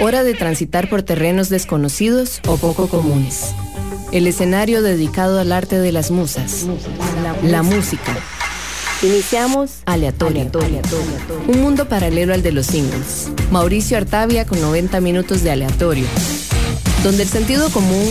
Hora 0.00 0.22
de 0.22 0.34
transitar 0.34 0.88
por 0.88 1.02
terrenos 1.02 1.48
desconocidos 1.48 2.40
o 2.46 2.56
poco 2.56 2.88
comunes. 2.88 3.52
El 4.12 4.28
escenario 4.28 4.80
dedicado 4.80 5.40
al 5.40 5.50
arte 5.50 5.80
de 5.80 5.90
las 5.90 6.12
musas. 6.12 6.66
La 7.42 7.64
música. 7.64 8.16
Iniciamos 9.02 9.82
Aleatorio. 9.86 10.52
Un 11.48 11.62
mundo 11.62 11.88
paralelo 11.88 12.32
al 12.32 12.42
de 12.44 12.52
los 12.52 12.66
singles. 12.66 13.28
Mauricio 13.50 13.96
Artavia 13.96 14.46
con 14.46 14.60
90 14.60 15.00
minutos 15.00 15.42
de 15.42 15.50
aleatorio. 15.50 16.06
Donde 17.02 17.24
el 17.24 17.28
sentido 17.28 17.68
común 17.70 18.06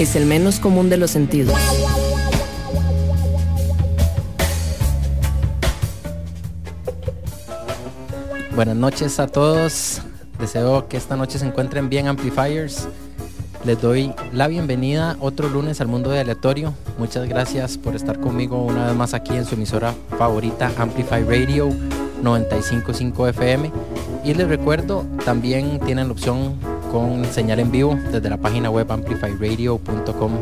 es 0.00 0.16
el 0.16 0.26
menos 0.26 0.58
común 0.58 0.90
de 0.90 0.96
los 0.96 1.12
sentidos. 1.12 1.54
Buenas 8.56 8.76
noches 8.76 9.20
a 9.20 9.28
todos. 9.28 10.02
Deseo 10.42 10.88
que 10.88 10.96
esta 10.96 11.16
noche 11.16 11.38
se 11.38 11.46
encuentren 11.46 11.88
bien 11.88 12.08
amplifiers. 12.08 12.88
Les 13.64 13.80
doy 13.80 14.12
la 14.32 14.48
bienvenida 14.48 15.16
otro 15.20 15.48
lunes 15.48 15.80
al 15.80 15.86
mundo 15.86 16.10
de 16.10 16.18
aleatorio. 16.18 16.74
Muchas 16.98 17.28
gracias 17.28 17.78
por 17.78 17.94
estar 17.94 18.18
conmigo 18.18 18.60
una 18.60 18.88
vez 18.88 18.96
más 18.96 19.14
aquí 19.14 19.36
en 19.36 19.44
su 19.44 19.54
emisora 19.54 19.94
favorita 20.18 20.72
Amplify 20.76 21.22
Radio 21.22 21.68
955 22.22 23.28
FM. 23.28 23.70
Y 24.24 24.34
les 24.34 24.48
recuerdo, 24.48 25.06
también 25.24 25.78
tienen 25.78 26.08
la 26.08 26.12
opción 26.12 26.56
con 26.90 27.24
señal 27.26 27.60
en 27.60 27.70
vivo 27.70 27.96
desde 28.10 28.28
la 28.28 28.36
página 28.36 28.68
web 28.68 28.90
amplifyradio.com. 28.90 30.32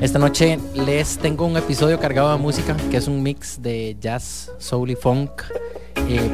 Esta 0.00 0.20
noche 0.20 0.60
les 0.72 1.18
tengo 1.18 1.46
un 1.46 1.56
episodio 1.56 1.98
cargado 1.98 2.30
de 2.30 2.38
música 2.38 2.76
que 2.92 2.98
es 2.98 3.08
un 3.08 3.24
mix 3.24 3.60
de 3.60 3.96
jazz, 4.00 4.52
soul 4.58 4.92
y 4.92 4.94
funk. 4.94 5.42
Eh, 6.08 6.30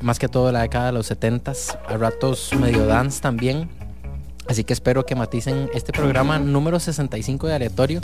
más 0.00 0.18
que 0.18 0.28
todo 0.28 0.52
la 0.52 0.62
década 0.62 0.86
de 0.86 0.92
los 0.92 1.10
70s, 1.10 1.78
a 1.88 1.96
ratos 1.96 2.50
medio 2.58 2.86
dance 2.86 3.20
también. 3.20 3.68
Así 4.48 4.64
que 4.64 4.72
espero 4.72 5.04
que 5.04 5.14
maticen 5.14 5.68
este 5.74 5.92
programa 5.92 6.38
número 6.38 6.78
65 6.78 7.48
de 7.48 7.54
aleatorio 7.54 8.00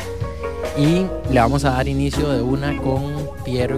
y 0.77 1.07
le 1.33 1.41
vamos 1.41 1.65
a 1.65 1.71
dar 1.71 1.87
inicio 1.87 2.29
de 2.31 2.43
una 2.43 2.77
con 2.81 3.15
Piero 3.45 3.77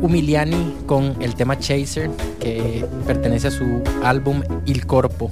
Umiliani 0.00 0.76
con 0.86 1.16
el 1.20 1.34
tema 1.34 1.58
Chaser 1.58 2.10
que 2.40 2.84
pertenece 3.06 3.48
a 3.48 3.50
su 3.50 3.82
álbum 4.02 4.42
Il 4.66 4.86
Corpo. 4.86 5.30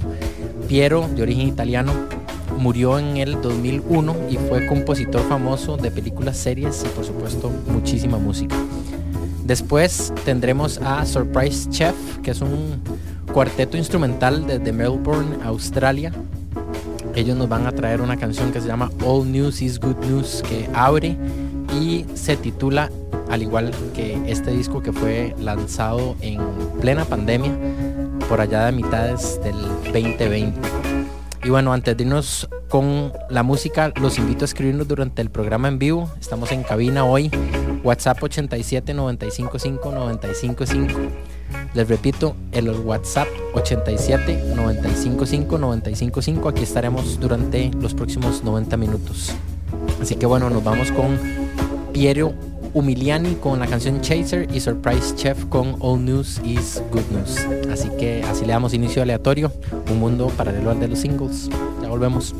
Piero, 0.67 1.07
de 1.15 1.21
origen 1.21 1.47
italiano, 1.47 1.93
murió 2.57 2.99
en 2.99 3.17
el 3.17 3.41
2001 3.41 4.15
y 4.29 4.37
fue 4.37 4.65
compositor 4.67 5.21
famoso 5.21 5.77
de 5.77 5.91
películas, 5.91 6.37
series 6.37 6.83
y 6.83 6.89
por 6.89 7.05
supuesto 7.05 7.49
muchísima 7.67 8.17
música. 8.17 8.55
Después 9.47 10.13
tendremos 10.25 10.77
a 10.79 11.05
Surprise 11.05 11.69
Chef, 11.69 11.95
que 12.21 12.31
es 12.31 12.41
un 12.41 12.81
cuarteto 13.31 13.77
instrumental 13.77 14.45
desde 14.45 14.73
Melbourne, 14.73 15.37
Australia. 15.45 16.11
Ellos 17.15 17.37
nos 17.37 17.47
van 17.47 17.65
a 17.65 17.71
traer 17.71 18.01
una 18.01 18.17
canción 18.17 18.51
que 18.51 18.59
se 18.59 18.67
llama 18.67 18.91
All 19.05 19.31
News 19.31 19.61
is 19.61 19.79
Good 19.79 20.05
News, 20.05 20.43
que 20.49 20.69
abre 20.73 21.17
y 21.79 22.05
se 22.13 22.35
titula 22.35 22.91
al 23.29 23.41
igual 23.41 23.71
que 23.95 24.21
este 24.29 24.51
disco 24.51 24.81
que 24.81 24.91
fue 24.91 25.33
lanzado 25.39 26.17
en 26.19 26.41
plena 26.81 27.05
pandemia, 27.05 27.57
por 28.27 28.41
allá 28.41 28.65
de 28.65 28.73
mitades 28.73 29.39
del 29.45 29.55
2020. 29.93 30.59
Y 31.45 31.49
bueno, 31.49 31.71
antes 31.71 31.95
de 31.95 32.03
irnos 32.03 32.49
con 32.67 33.13
la 33.29 33.43
música, 33.43 33.93
los 34.01 34.17
invito 34.17 34.43
a 34.43 34.47
escribirnos 34.47 34.89
durante 34.89 35.21
el 35.21 35.29
programa 35.29 35.69
en 35.69 35.79
vivo. 35.79 36.11
Estamos 36.19 36.51
en 36.51 36.63
cabina 36.63 37.05
hoy 37.05 37.31
WhatsApp 37.87 38.21
87 38.21 38.93
95 38.93 39.59
5 39.59 39.91
95 39.93 40.65
5. 40.65 40.99
Les 41.73 41.87
repito, 41.87 42.35
el 42.51 42.69
WhatsApp 42.69 43.29
87 43.53 44.53
95 44.53 45.25
5 45.25 45.57
95 45.57 46.21
5. 46.21 46.49
Aquí 46.49 46.63
estaremos 46.63 47.17
durante 47.17 47.71
los 47.79 47.93
próximos 47.93 48.43
90 48.43 48.75
minutos. 48.75 49.31
Así 50.01 50.15
que 50.15 50.25
bueno, 50.25 50.49
nos 50.49 50.65
vamos 50.65 50.91
con 50.91 51.17
Piero 51.93 52.33
Umiliani 52.73 53.35
con 53.35 53.57
la 53.59 53.67
canción 53.67 54.01
Chaser 54.01 54.53
y 54.53 54.59
Surprise 54.59 55.15
Chef 55.15 55.45
con 55.45 55.77
All 55.79 56.03
News 56.03 56.41
is 56.43 56.83
Good 56.91 57.09
News. 57.11 57.71
Así 57.71 57.87
que 57.97 58.21
así 58.23 58.45
le 58.45 58.51
damos 58.51 58.73
inicio 58.73 59.01
aleatorio, 59.01 59.49
un 59.89 59.99
mundo 59.99 60.27
paralelo 60.35 60.71
al 60.71 60.81
de 60.81 60.89
los 60.89 60.99
singles. 60.99 61.49
Ya 61.81 61.87
volvemos. 61.87 62.35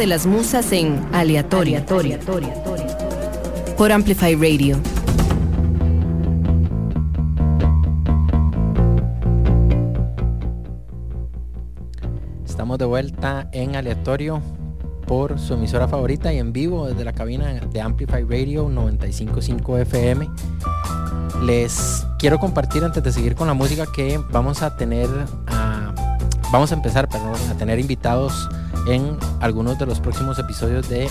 De 0.00 0.06
las 0.06 0.24
musas 0.24 0.72
en 0.72 1.06
Aleatoria. 1.12 1.84
Por 3.76 3.92
Amplify 3.92 4.34
Radio. 4.34 4.80
Estamos 12.46 12.78
de 12.78 12.86
vuelta 12.86 13.50
en 13.52 13.76
Aleatorio 13.76 14.40
por 15.06 15.38
su 15.38 15.52
emisora 15.52 15.86
favorita 15.86 16.32
y 16.32 16.38
en 16.38 16.54
vivo 16.54 16.88
desde 16.88 17.04
la 17.04 17.12
cabina 17.12 17.52
de 17.52 17.80
Amplify 17.82 18.22
Radio 18.22 18.70
955 18.70 19.76
FM. 19.76 20.30
Les 21.42 22.06
quiero 22.18 22.38
compartir 22.38 22.84
antes 22.84 23.02
de 23.02 23.12
seguir 23.12 23.34
con 23.34 23.46
la 23.46 23.52
música 23.52 23.84
que 23.94 24.18
vamos 24.30 24.62
a 24.62 24.78
tener 24.78 25.10
vamos 26.50 26.72
a 26.72 26.74
empezar 26.74 27.06
perdón, 27.06 27.34
a 27.50 27.54
tener 27.58 27.78
invitados 27.78 28.48
en 28.86 29.18
algunos 29.40 29.78
de 29.78 29.86
los 29.86 30.00
próximos 30.00 30.38
episodios 30.38 30.88
de 30.88 31.08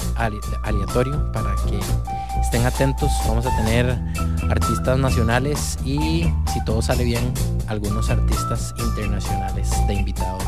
Aleatorio 0.64 1.32
para 1.32 1.56
que 1.68 1.80
estén 2.42 2.66
atentos. 2.66 3.12
Vamos 3.28 3.46
a 3.46 3.56
tener 3.58 3.98
artistas 4.50 4.98
nacionales 4.98 5.78
y 5.84 6.32
si 6.52 6.64
todo 6.66 6.82
sale 6.82 7.04
bien, 7.04 7.34
algunos 7.68 8.10
artistas 8.10 8.74
internacionales 8.78 9.72
de 9.88 9.94
invitados. 9.94 10.44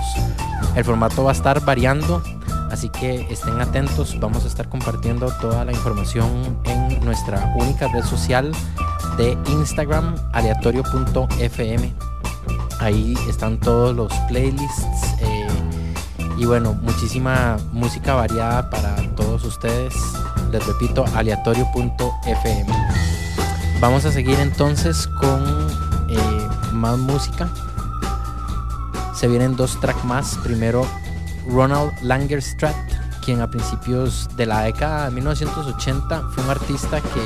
El 0.75 0.83
formato 0.83 1.23
va 1.23 1.31
a 1.31 1.33
estar 1.33 1.63
variando, 1.63 2.23
así 2.71 2.89
que 2.89 3.27
estén 3.29 3.59
atentos. 3.61 4.17
Vamos 4.19 4.45
a 4.45 4.47
estar 4.47 4.69
compartiendo 4.69 5.31
toda 5.41 5.65
la 5.65 5.71
información 5.71 6.57
en 6.65 7.03
nuestra 7.03 7.53
única 7.55 7.87
red 7.89 8.03
social 8.03 8.51
de 9.17 9.37
Instagram, 9.49 10.15
aleatorio.fm. 10.33 11.93
Ahí 12.79 13.13
están 13.29 13.59
todos 13.59 13.95
los 13.95 14.11
playlists. 14.27 14.85
Eh, 15.19 15.40
y 16.41 16.45
bueno, 16.45 16.73
muchísima 16.81 17.57
música 17.71 18.15
variada 18.15 18.67
para 18.71 18.95
todos 19.15 19.43
ustedes. 19.45 19.93
Les 20.51 20.65
repito, 20.65 21.05
aleatorio.fm. 21.13 22.65
Vamos 23.79 24.05
a 24.05 24.11
seguir 24.11 24.39
entonces 24.39 25.05
con 25.05 25.43
eh, 26.09 26.47
más 26.73 26.97
música. 26.97 27.47
Se 29.13 29.27
vienen 29.27 29.55
dos 29.55 29.79
tracks 29.81 30.03
más. 30.03 30.35
Primero, 30.43 30.83
Ronald 31.47 31.91
Langerstratt, 32.01 32.75
quien 33.23 33.39
a 33.41 33.51
principios 33.51 34.27
de 34.35 34.47
la 34.47 34.63
década 34.63 35.05
de 35.05 35.11
1980 35.11 36.29
fue 36.29 36.43
un 36.43 36.49
artista 36.49 37.01
que 37.01 37.21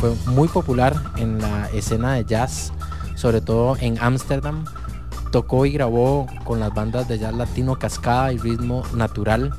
fue 0.00 0.12
muy 0.32 0.48
popular 0.48 1.00
en 1.18 1.40
la 1.40 1.70
escena 1.70 2.14
de 2.14 2.24
jazz, 2.24 2.72
sobre 3.14 3.40
todo 3.40 3.76
en 3.76 3.96
Ámsterdam 4.00 4.64
tocó 5.30 5.66
y 5.66 5.72
grabó 5.72 6.26
con 6.44 6.60
las 6.60 6.72
bandas 6.74 7.08
de 7.08 7.18
jazz 7.18 7.34
latino 7.34 7.78
Cascada 7.78 8.32
y 8.32 8.38
Ritmo 8.38 8.82
Natural. 8.94 9.52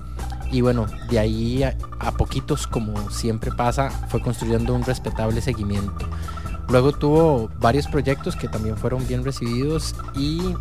Y 0.51 0.61
bueno, 0.61 0.85
de 1.09 1.19
ahí 1.19 1.63
a, 1.63 2.11
poquitos, 2.17 2.67
como 2.67 3.09
siempre 3.09 3.51
pasa, 3.51 3.89
fue 4.09 4.21
construyendo 4.21 4.73
un 4.73 4.83
respetable 4.83 5.41
seguimiento. 5.41 6.07
Luego 6.69 6.91
tuvo 6.91 7.49
varios 7.59 7.87
proyectos 7.87 8.35
que 8.35 8.47
también 8.47 8.77
fueron 8.77 9.05
bien 9.07 9.23
recibidos 9.23 9.95
y 10.15 10.55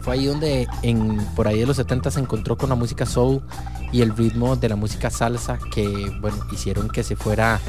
fue 0.00 0.14
ahí 0.14 0.26
donde 0.26 0.68
en, 0.82 1.24
por 1.34 1.48
ahí 1.48 1.60
de 1.60 1.66
los 1.66 1.76
70 1.76 2.10
se 2.10 2.20
encontró 2.20 2.56
con 2.56 2.68
la 2.68 2.74
música 2.74 3.06
soul 3.06 3.40
y 3.92 4.02
el 4.02 4.16
ritmo 4.16 4.56
de 4.56 4.68
la 4.68 4.76
música 4.76 5.08
salsa 5.08 5.58
que 5.72 6.12
bueno 6.20 6.36
hicieron 6.50 6.88
que 6.88 7.04
se 7.04 7.14
fuera 7.14 7.60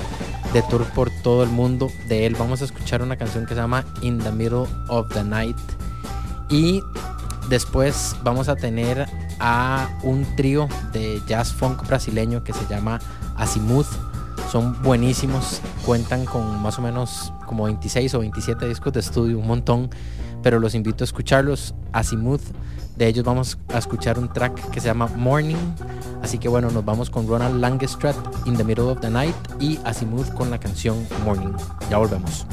de 0.54 0.64
tour 0.64 0.86
por 0.86 1.12
todo 1.22 1.44
el 1.44 1.50
mundo. 1.50 1.90
De 2.08 2.26
él 2.26 2.36
vamos 2.38 2.62
a 2.62 2.66
escuchar 2.66 3.02
una 3.02 3.16
canción 3.16 3.46
que 3.46 3.54
se 3.54 3.62
llama 3.62 3.86
In 4.02 4.18
the 4.20 4.32
Middle 4.32 4.66
of 4.88 5.08
the 5.10 5.24
Night 5.24 5.58
y 6.50 6.84
después 7.50 8.16
vamos 8.24 8.50
a 8.50 8.56
tener 8.56 9.08
a 9.40 9.90
un 10.04 10.26
trío 10.36 10.68
de 10.94 11.22
jazz 11.28 11.54
funk 11.54 11.86
brasileño 11.88 12.44
que 12.44 12.54
se 12.54 12.66
llama 12.68 13.00
Azimuth. 13.36 13.88
Son 14.52 14.82
buenísimos, 14.84 15.62
cuentan 15.86 16.26
con 16.26 16.62
más 16.62 16.80
o 16.80 16.82
menos 16.82 17.34
como 17.46 17.66
26 17.66 18.14
o 18.16 18.20
27 18.20 18.68
discos 18.68 18.94
de 18.94 19.00
estudio, 19.00 19.40
un 19.40 19.48
montón, 19.48 19.90
pero 20.44 20.60
los 20.60 20.76
invito 20.76 21.04
a 21.04 21.06
escucharlos. 21.06 21.74
Azimuth, 21.92 22.42
de 22.96 23.08
ellos 23.08 23.26
vamos 23.26 23.58
a 23.74 23.78
escuchar 23.78 24.20
un 24.20 24.32
track 24.32 24.70
que 24.70 24.80
se 24.80 24.88
llama 24.88 25.08
Morning. 25.08 25.56
Así 26.22 26.38
que 26.38 26.48
bueno, 26.48 26.70
nos 26.70 26.86
vamos 26.86 27.10
con 27.10 27.28
Ronald 27.28 27.60
Langestrat 27.60 28.16
In 28.46 28.56
the 28.56 28.64
Middle 28.64 28.86
of 28.86 29.00
the 29.02 29.10
Night 29.10 29.36
y 29.60 29.80
Azimuth 29.84 30.34
con 30.34 30.50
la 30.50 30.60
canción 30.60 31.06
Morning. 31.26 31.54
Ya 31.90 31.98
volvemos. 31.98 32.46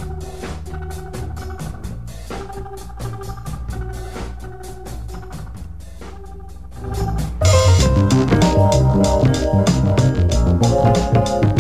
Thank 9.04 9.26
you. 11.47 11.51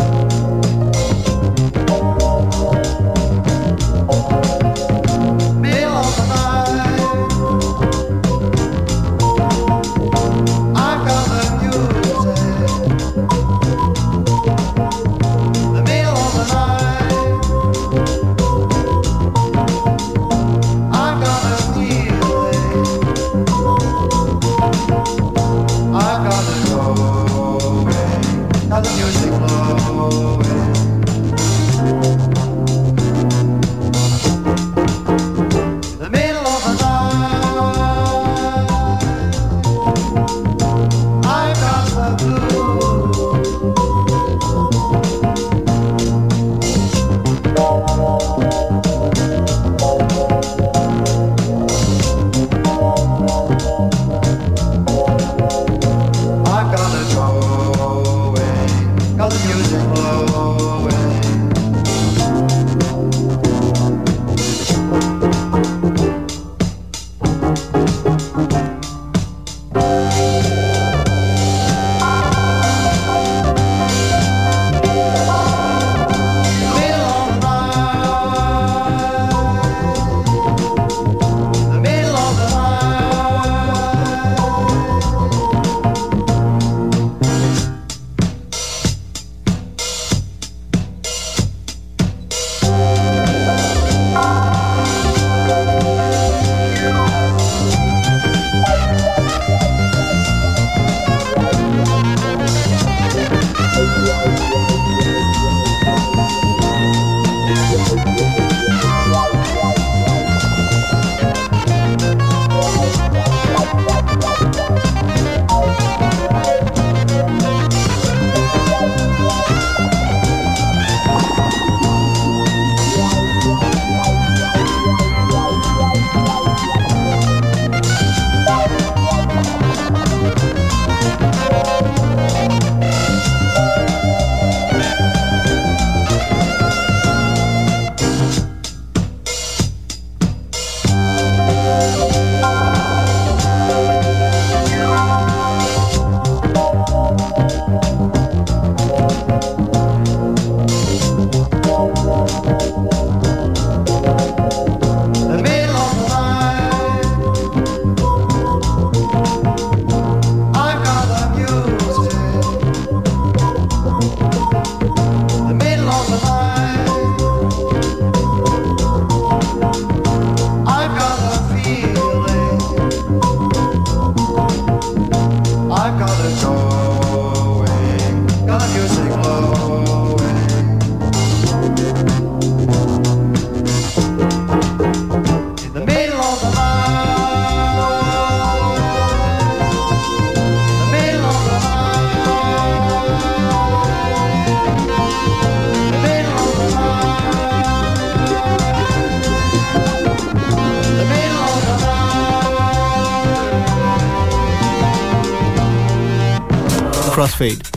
Let 59.22 59.30
the 59.30 59.54
music 59.54 59.80
flow. 59.94 61.01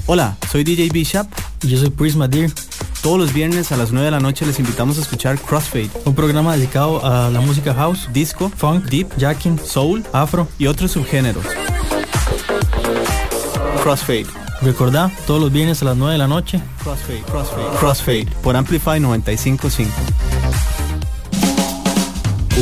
Hola, 0.06 0.38
soy 0.52 0.64
DJ 0.64 0.90
Bishop. 0.90 1.28
Y 1.64 1.70
yo 1.70 1.80
soy 1.80 1.90
Prisma 1.90 2.28
Deer. 2.28 2.52
Todos 3.02 3.18
los 3.18 3.34
viernes 3.34 3.72
a 3.72 3.78
las 3.78 3.92
9 3.92 4.06
de 4.06 4.12
la 4.12 4.20
noche 4.20 4.46
les 4.46 4.60
invitamos 4.60 5.00
a 5.00 5.02
escuchar 5.02 5.40
Crossfade, 5.40 5.90
un 6.06 6.14
programa 6.14 6.56
dedicado 6.56 7.04
a 7.04 7.32
la 7.32 7.40
música 7.42 7.74
house, 7.74 8.08
disco, 8.14 8.52
funk, 8.56 8.86
deep, 8.86 9.08
jacking, 9.18 9.60
soul, 9.60 10.04
afro 10.14 10.48
y 10.60 10.68
otros 10.68 10.92
subgéneros. 10.92 11.46
Crossfade. 13.82 14.28
Recordá, 14.62 15.12
todos 15.26 15.42
los 15.42 15.52
viernes 15.52 15.82
a 15.82 15.86
las 15.86 15.98
9 15.98 16.14
de 16.14 16.20
la 16.20 16.28
noche. 16.28 16.62
Crossfade, 16.84 17.22
Crossfade, 17.24 17.78
Crossfade 17.80 18.28
por 18.44 18.56
Amplify 18.56 19.00
955. 19.00 19.92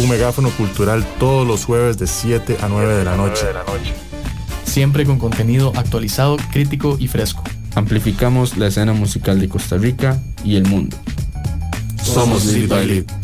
Un 0.02 0.10
megáfono 0.10 0.50
cultural 0.52 1.06
todos 1.20 1.46
los 1.46 1.66
jueves 1.66 1.98
de 1.98 2.08
7 2.08 2.60
a 2.62 2.70
9 2.70 2.96
de 2.96 3.04
la 3.04 3.18
noche. 3.18 3.46
Siempre 4.74 5.06
con 5.06 5.20
contenido 5.20 5.72
actualizado, 5.76 6.36
crítico 6.52 6.98
y 7.00 7.08
fresco. 7.08 7.44
Amplificamos 7.76 8.58
la 8.58 8.66
escena 8.66 8.94
musical 8.94 9.40
de 9.40 9.48
Costa 9.48 9.78
Rica 9.78 10.20
y 10.44 10.56
el 10.56 10.66
mundo. 10.66 10.98
Somos 12.04 12.46
Lead 12.46 12.70
by 12.70 12.88
Lead. 12.88 13.23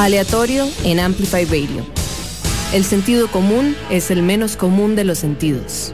Aleatorio 0.00 0.66
en 0.82 0.98
Amplify 0.98 1.44
Radio. 1.44 1.84
El 2.72 2.84
sentido 2.84 3.30
común 3.30 3.76
es 3.90 4.10
el 4.10 4.22
menos 4.22 4.56
común 4.56 4.96
de 4.96 5.04
los 5.04 5.18
sentidos. 5.18 5.92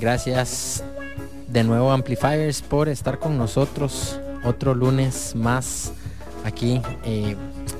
Gracias 0.00 0.82
de 1.46 1.62
nuevo 1.62 1.92
Amplifiers 1.92 2.62
por 2.62 2.88
estar 2.88 3.20
con 3.20 3.38
nosotros 3.38 4.18
otro 4.42 4.74
lunes 4.74 5.36
más 5.36 5.92
aquí 6.44 6.82
eh, 7.04 7.36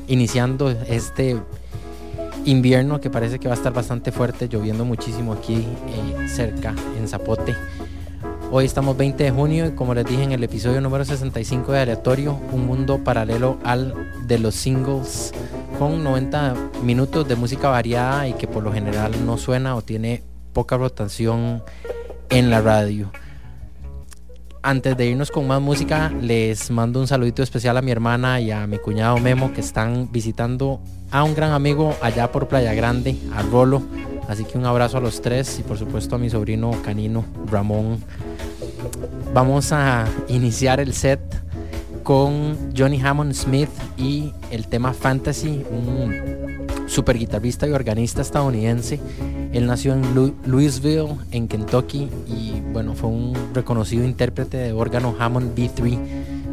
iniciando 0.07 0.71
este 0.71 1.40
invierno 2.45 3.01
que 3.01 3.11
parece 3.11 3.40
que 3.40 3.49
va 3.49 3.55
a 3.55 3.57
estar 3.57 3.73
bastante 3.73 4.12
fuerte, 4.12 4.47
lloviendo 4.49 4.85
muchísimo 4.85 5.33
aquí 5.33 5.66
eh, 5.88 6.29
cerca 6.29 6.73
en 6.97 7.09
Zapote. 7.09 7.57
Hoy 8.55 8.67
estamos 8.67 8.99
20 8.99 9.25
de 9.25 9.31
junio 9.31 9.67
y 9.67 9.71
como 9.71 9.95
les 9.95 10.05
dije 10.05 10.25
en 10.25 10.33
el 10.33 10.45
episodio 10.45 10.83
número 10.83 11.07
65 11.07 11.73
de 11.73 11.81
Aleatorio, 11.81 12.38
un 12.53 12.67
mundo 12.67 13.03
paralelo 13.03 13.57
al 13.65 13.95
de 14.27 14.38
los 14.38 14.55
singles 14.55 15.33
con 15.79 16.05
90 16.05 16.55
minutos 16.83 17.27
de 17.27 17.35
música 17.35 17.71
variada 17.71 18.29
y 18.29 18.35
que 18.35 18.47
por 18.47 18.62
lo 18.62 18.71
general 18.71 19.25
no 19.25 19.38
suena 19.38 19.75
o 19.75 19.81
tiene 19.81 20.23
poca 20.53 20.77
rotación 20.77 21.62
en 22.29 22.51
la 22.51 22.61
radio. 22.61 23.11
Antes 24.62 24.99
de 24.99 25.07
irnos 25.07 25.31
con 25.31 25.47
más 25.47 25.62
música, 25.62 26.12
les 26.21 26.71
mando 26.71 27.01
un 27.01 27.07
saludito 27.07 27.43
especial 27.43 27.79
a 27.79 27.83
mi 27.83 27.91
hermana 27.91 28.38
y 28.38 28.51
a 28.51 28.67
mi 28.67 28.77
cuñado 28.77 29.17
Memo 29.17 29.55
que 29.55 29.62
están 29.62 30.12
visitando 30.12 30.83
a 31.11 31.25
un 31.25 31.35
gran 31.35 31.53
amigo 31.53 31.97
allá 32.03 32.31
por 32.31 32.49
Playa 32.49 32.75
Grande, 32.75 33.17
a 33.35 33.41
Rolo. 33.41 33.81
Así 34.29 34.45
que 34.45 34.57
un 34.57 34.67
abrazo 34.67 34.99
a 34.99 35.01
los 35.01 35.21
tres 35.21 35.59
y 35.59 35.63
por 35.63 35.79
supuesto 35.79 36.17
a 36.17 36.19
mi 36.19 36.31
sobrino 36.31 36.71
canino 36.83 37.25
Ramón. 37.51 37.99
Vamos 39.35 39.73
a 39.73 40.07
iniciar 40.29 40.81
el 40.81 40.93
set 40.93 41.21
con 42.03 42.57
Johnny 42.77 43.01
Hammond 43.01 43.33
Smith 43.35 43.71
y 43.97 44.33
el 44.51 44.67
tema 44.67 44.93
Fantasy, 44.93 45.65
un 45.71 46.67
super 46.87 47.17
guitarrista 47.17 47.67
y 47.67 47.73
organista 47.73 48.23
estadounidense. 48.23 49.01
Él 49.53 49.67
nació 49.67 49.95
en 49.95 50.15
Louisville, 50.47 51.17
en 51.31 51.49
Kentucky, 51.49 52.09
y 52.27 52.61
bueno, 52.73 52.95
fue 52.95 53.11
un 53.11 53.35
reconocido 53.55 54.05
intérprete 54.05 54.57
de 54.57 54.73
órgano 54.73 55.15
Hammond 55.19 55.57
B3, 55.57 55.99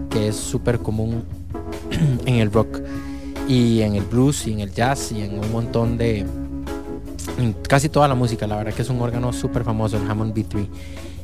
que 0.10 0.28
es 0.28 0.36
súper 0.36 0.80
común 0.80 1.24
en 2.26 2.36
el 2.36 2.52
rock 2.52 2.80
y 3.48 3.82
en 3.82 3.96
el 3.96 4.04
blues 4.04 4.48
y 4.48 4.54
en 4.54 4.60
el 4.60 4.72
jazz 4.72 5.12
y 5.12 5.22
en 5.22 5.40
un 5.40 5.52
montón 5.52 5.98
de 5.98 6.26
casi 7.68 7.90
toda 7.90 8.08
la 8.08 8.16
música 8.16 8.48
la 8.48 8.58
verdad 8.58 8.74
que 8.74 8.82
es 8.82 8.90
un 8.90 9.02
órgano 9.02 9.34
súper 9.34 9.64
famoso 9.64 9.98
el 9.98 10.10
Hammond 10.10 10.34
B3 10.34 10.68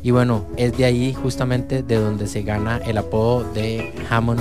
y 0.05 0.11
bueno, 0.11 0.45
es 0.55 0.77
de 0.77 0.85
ahí 0.85 1.15
justamente 1.15 1.81
de 1.81 1.95
donde 1.95 2.27
se 2.27 2.43
gana 2.43 2.77
el 2.85 2.99
apodo 2.99 3.43
de 3.53 3.91
Hammond. 4.07 4.39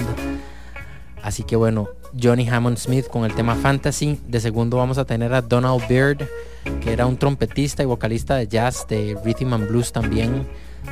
Así 1.23 1.43
que 1.43 1.57
bueno, 1.57 1.89
Johnny 2.23 2.47
Hammond 2.47 2.77
Smith 2.77 3.07
con 3.09 3.25
el 3.25 3.35
tema 3.35 3.55
Fantasy. 3.55 4.21
De 4.29 4.41
segundo 4.41 4.77
vamos 4.77 4.99
a 4.99 5.07
tener 5.07 5.33
a 5.33 5.41
Donald 5.41 5.89
Beard, 5.89 6.29
que 6.83 6.93
era 6.93 7.07
un 7.07 7.17
trompetista 7.17 7.83
y 7.83 7.87
vocalista 7.87 8.37
de 8.37 8.47
jazz, 8.47 8.87
de 8.87 9.17
rhythm 9.25 9.55
and 9.55 9.69
blues 9.69 9.91
también, 9.91 10.47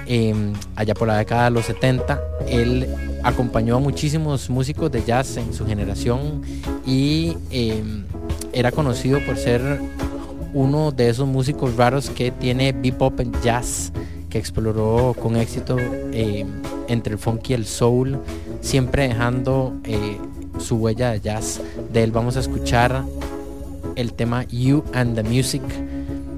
em, 0.06 0.54
allá 0.74 0.94
por 0.94 1.06
la 1.06 1.18
década 1.18 1.44
de 1.44 1.50
los 1.50 1.66
70. 1.66 2.18
Él 2.48 2.88
acompañó 3.24 3.76
a 3.76 3.78
muchísimos 3.78 4.48
músicos 4.48 4.90
de 4.90 5.04
jazz 5.04 5.36
en 5.36 5.52
su 5.52 5.66
generación 5.66 6.40
y 6.86 7.36
em, 7.50 8.06
era 8.54 8.72
conocido 8.72 9.20
por 9.26 9.36
ser 9.36 9.60
uno 10.54 10.92
de 10.92 11.08
esos 11.08 11.26
músicos 11.26 11.76
raros 11.76 12.10
que 12.10 12.30
tiene 12.30 12.72
bebop 12.72 13.20
en 13.20 13.32
jazz 13.42 13.92
que 14.32 14.38
exploró 14.38 15.14
con 15.20 15.36
éxito 15.36 15.76
eh, 15.78 16.46
entre 16.88 17.12
el 17.12 17.18
funk 17.18 17.50
y 17.50 17.52
el 17.52 17.66
soul, 17.66 18.18
siempre 18.62 19.06
dejando 19.06 19.74
eh, 19.84 20.16
su 20.58 20.76
huella 20.76 21.10
de 21.10 21.20
jazz. 21.20 21.60
De 21.92 22.02
él 22.02 22.12
vamos 22.12 22.38
a 22.38 22.40
escuchar 22.40 23.04
el 23.94 24.14
tema 24.14 24.44
You 24.44 24.84
and 24.94 25.16
the 25.16 25.22
Music. 25.22 25.62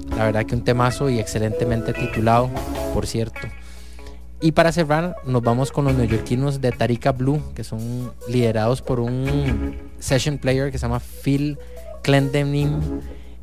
La 0.09 0.25
verdad 0.25 0.45
que 0.45 0.55
un 0.55 0.65
temazo 0.65 1.09
y 1.09 1.19
excelentemente 1.19 1.93
titulado, 1.93 2.49
por 2.93 3.07
cierto. 3.07 3.39
Y 4.41 4.51
para 4.51 4.73
cerrar, 4.73 5.15
nos 5.25 5.41
vamos 5.41 5.71
con 5.71 5.85
los 5.85 5.95
neoyorquinos 5.95 6.59
de 6.59 6.71
Tarika 6.73 7.13
Blue, 7.13 7.41
que 7.55 7.63
son 7.63 8.11
liderados 8.27 8.81
por 8.81 8.99
un 8.99 9.77
session 9.99 10.37
player 10.37 10.69
que 10.69 10.77
se 10.77 10.85
llama 10.85 10.99
Phil 10.99 11.57
Clendenim 12.03 12.81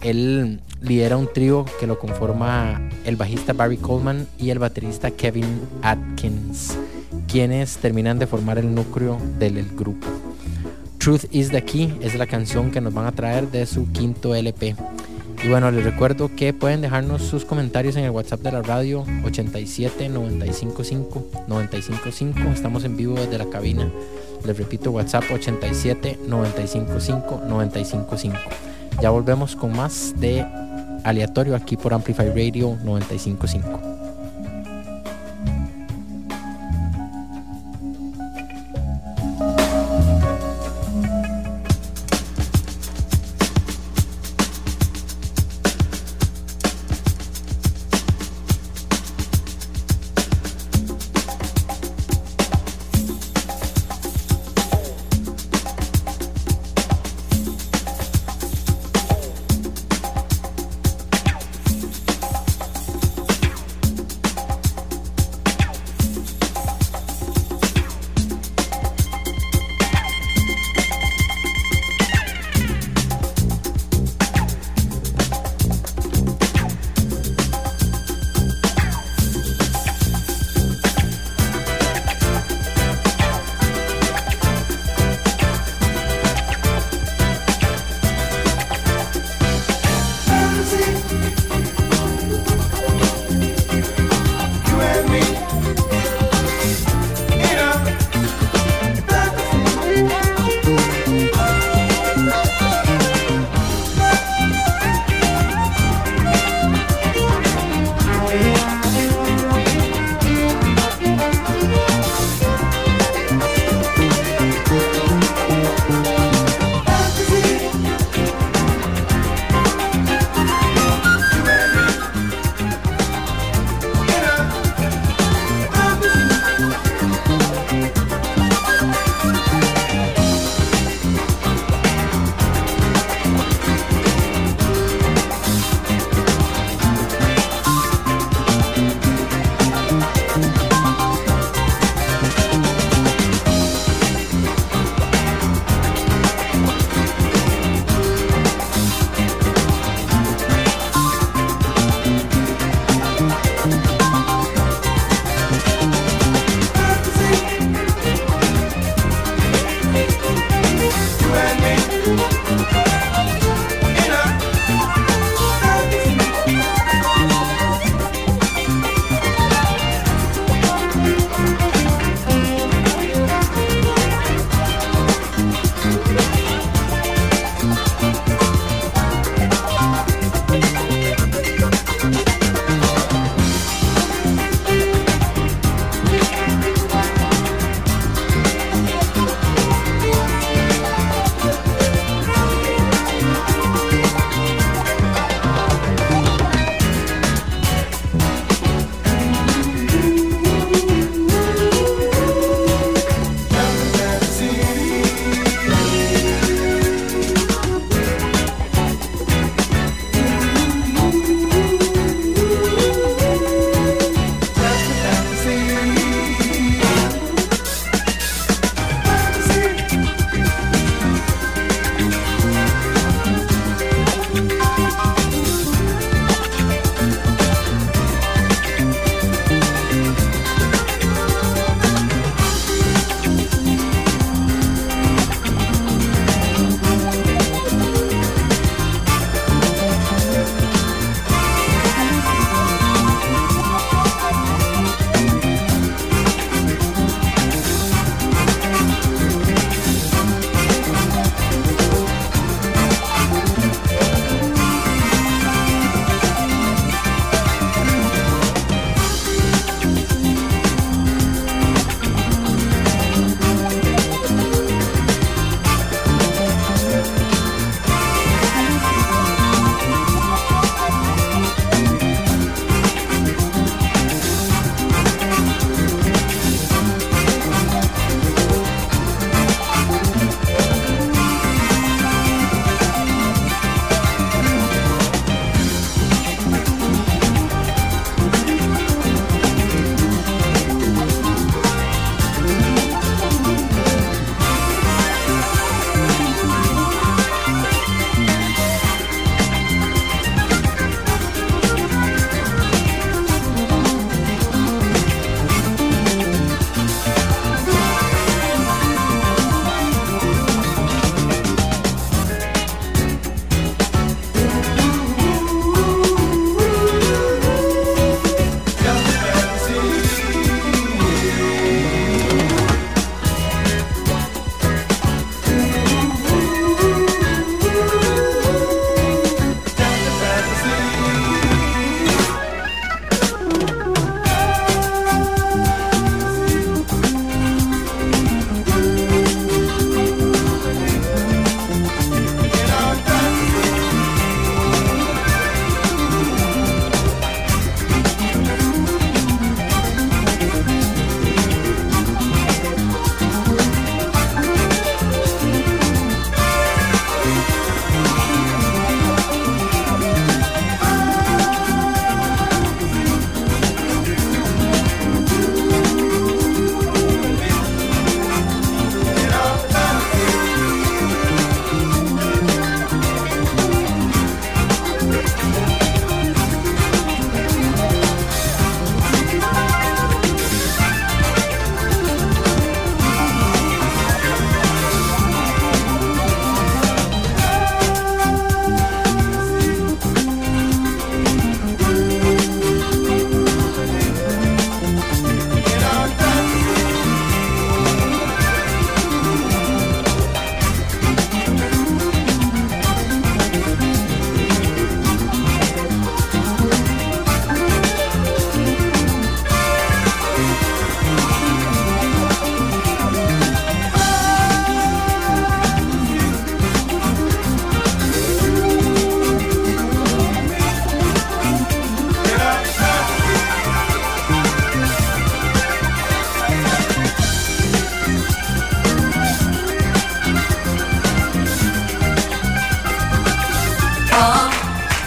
él 0.03 0.61
lidera 0.81 1.17
un 1.17 1.33
trío 1.33 1.65
que 1.79 1.87
lo 1.87 1.99
conforma 1.99 2.81
el 3.05 3.17
bajista 3.17 3.53
Barry 3.53 3.77
Coleman 3.77 4.27
y 4.39 4.51
el 4.51 4.59
baterista 4.59 5.11
Kevin 5.11 5.61
Atkins, 5.83 6.77
quienes 7.29 7.77
terminan 7.79 8.19
de 8.19 8.27
formar 8.27 8.59
el 8.59 8.75
núcleo 8.75 9.19
del 9.39 9.65
grupo. 9.77 10.07
Truth 10.99 11.25
is 11.33 11.51
the 11.51 11.63
Key 11.63 11.99
es 12.01 12.15
la 12.15 12.27
canción 12.27 12.71
que 12.71 12.81
nos 12.81 12.95
van 12.95 13.07
a 13.07 13.13
traer 13.13 13.51
de 13.51 13.67
su 13.67 13.91
quinto 13.91 14.35
LP. 14.35 14.77
Y 15.45 15.49
bueno, 15.49 15.71
les 15.73 15.83
recuerdo 15.83 16.31
que 16.37 16.53
pueden 16.53 16.81
dejarnos 16.81 17.23
sus 17.23 17.45
comentarios 17.45 17.97
en 17.97 18.05
el 18.05 18.11
WhatsApp 18.11 18.43
de 18.43 18.53
la 18.53 18.63
radio 18.63 19.05
87 19.25 20.09
955 20.09 21.27
955. 21.49 22.51
Estamos 22.55 22.85
en 22.85 22.97
vivo 22.97 23.17
desde 23.17 23.39
la 23.39 23.47
cabina. 23.47 23.91
Les 24.45 24.57
repito, 24.57 24.93
WhatsApp 24.93 25.25
87 25.33 26.21
955 26.29 27.43
955. 27.49 28.72
Ya 29.01 29.11
volvemos 29.11 29.57
con 29.57 29.77
más 29.77 30.15
de 30.19 30.47
aleatorio 31.05 31.57
aquí 31.57 31.77
por 31.77 31.95
Amplify 31.95 32.29
Radio 32.29 32.77
955. 32.85 34.02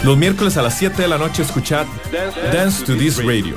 Los 0.05 0.17
miércoles 0.17 0.55
a 0.55 0.61
las 0.61 0.77
7 0.77 1.01
de 1.01 1.07
la 1.07 1.17
noche 1.17 1.41
escuchad 1.41 1.87
Dance 2.53 2.85
to 2.85 2.95
This 2.95 3.17
Radio. 3.25 3.55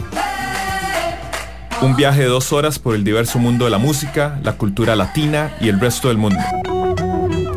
Un 1.83 1.95
viaje 1.95 2.23
de 2.23 2.27
dos 2.29 2.55
horas 2.55 2.79
por 2.79 2.95
el 2.95 3.05
diverso 3.05 3.39
mundo 3.39 3.67
de 3.67 3.71
la 3.71 3.77
música, 3.77 4.41
la 4.43 4.55
cultura 4.55 4.97
latina 4.97 5.55
y 5.61 5.69
el 5.69 5.79
resto 5.79 6.09
del 6.09 6.17
mundo. 6.17 6.39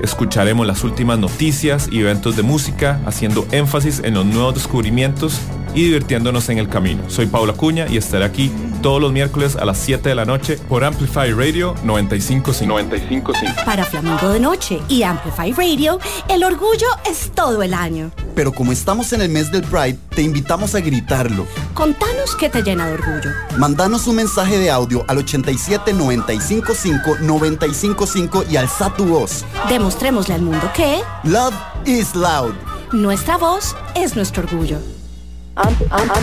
Escucharemos 0.03 0.67
las 0.67 0.83
últimas 0.83 1.17
noticias 1.19 1.87
y 1.89 2.01
eventos 2.01 2.35
de 2.35 2.43
música, 2.43 2.99
haciendo 3.05 3.47
énfasis 3.51 4.01
en 4.03 4.15
los 4.15 4.25
nuevos 4.25 4.55
descubrimientos 4.55 5.39
y 5.73 5.85
divirtiéndonos 5.85 6.49
en 6.49 6.57
el 6.57 6.67
camino. 6.67 7.01
Soy 7.07 7.27
Paula 7.27 7.53
Cuña 7.53 7.87
y 7.89 7.95
estaré 7.95 8.25
aquí 8.25 8.51
todos 8.81 8.99
los 8.99 9.13
miércoles 9.13 9.55
a 9.55 9.63
las 9.63 9.77
7 9.77 10.09
de 10.09 10.15
la 10.15 10.25
noche 10.25 10.57
por 10.67 10.83
Amplify 10.83 11.31
Radio 11.31 11.75
955. 11.85 12.65
955. 12.67 13.63
Para 13.65 13.85
Flamingo 13.85 14.27
de 14.27 14.41
Noche 14.41 14.81
y 14.89 15.03
Amplify 15.03 15.53
Radio, 15.53 15.97
el 16.27 16.43
orgullo 16.43 16.87
es 17.09 17.31
todo 17.33 17.63
el 17.63 17.73
año. 17.73 18.11
Pero 18.41 18.53
como 18.53 18.71
estamos 18.71 19.13
en 19.13 19.21
el 19.21 19.29
mes 19.29 19.51
del 19.51 19.61
Pride, 19.61 19.99
te 20.15 20.23
invitamos 20.23 20.73
a 20.73 20.79
gritarlo. 20.79 21.45
Contanos 21.75 22.35
qué 22.35 22.49
te 22.49 22.63
llena 22.63 22.87
de 22.87 22.93
orgullo. 22.93 23.29
Mandanos 23.59 24.07
un 24.07 24.15
mensaje 24.15 24.57
de 24.57 24.71
audio 24.71 25.05
al 25.07 25.19
87 25.19 25.93
955 25.93 27.17
955 27.21 28.45
y 28.49 28.57
alza 28.57 28.91
tu 28.95 29.05
voz. 29.05 29.45
Demostrémosle 29.69 30.33
al 30.33 30.41
mundo 30.41 30.71
que 30.75 31.01
Love 31.23 31.53
is 31.85 32.15
loud. 32.15 32.55
Nuestra 32.91 33.37
voz 33.37 33.75
es 33.93 34.15
nuestro 34.15 34.41
orgullo. 34.41 34.79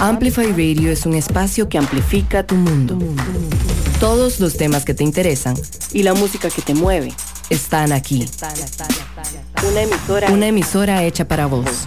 Amplify 0.01 0.51
Radio 0.51 0.91
es 0.91 1.07
un 1.07 1.15
espacio 1.15 1.69
que 1.69 1.79
amplifica 1.79 2.45
tu 2.45 2.57
mundo. 2.57 2.99
Todos 4.01 4.41
los 4.41 4.57
temas 4.57 4.85
que 4.85 4.93
te 4.93 5.05
interesan 5.05 5.55
y 5.93 6.03
la 6.03 6.15
música 6.15 6.51
que 6.51 6.63
te 6.63 6.75
mueve 6.75 7.15
están 7.49 7.93
aquí. 7.93 8.29
Una 9.71 9.83
emisora, 9.83 10.31
Una 10.33 10.47
emisora 10.49 11.05
hecha 11.05 11.29
para 11.29 11.47
vos. 11.47 11.87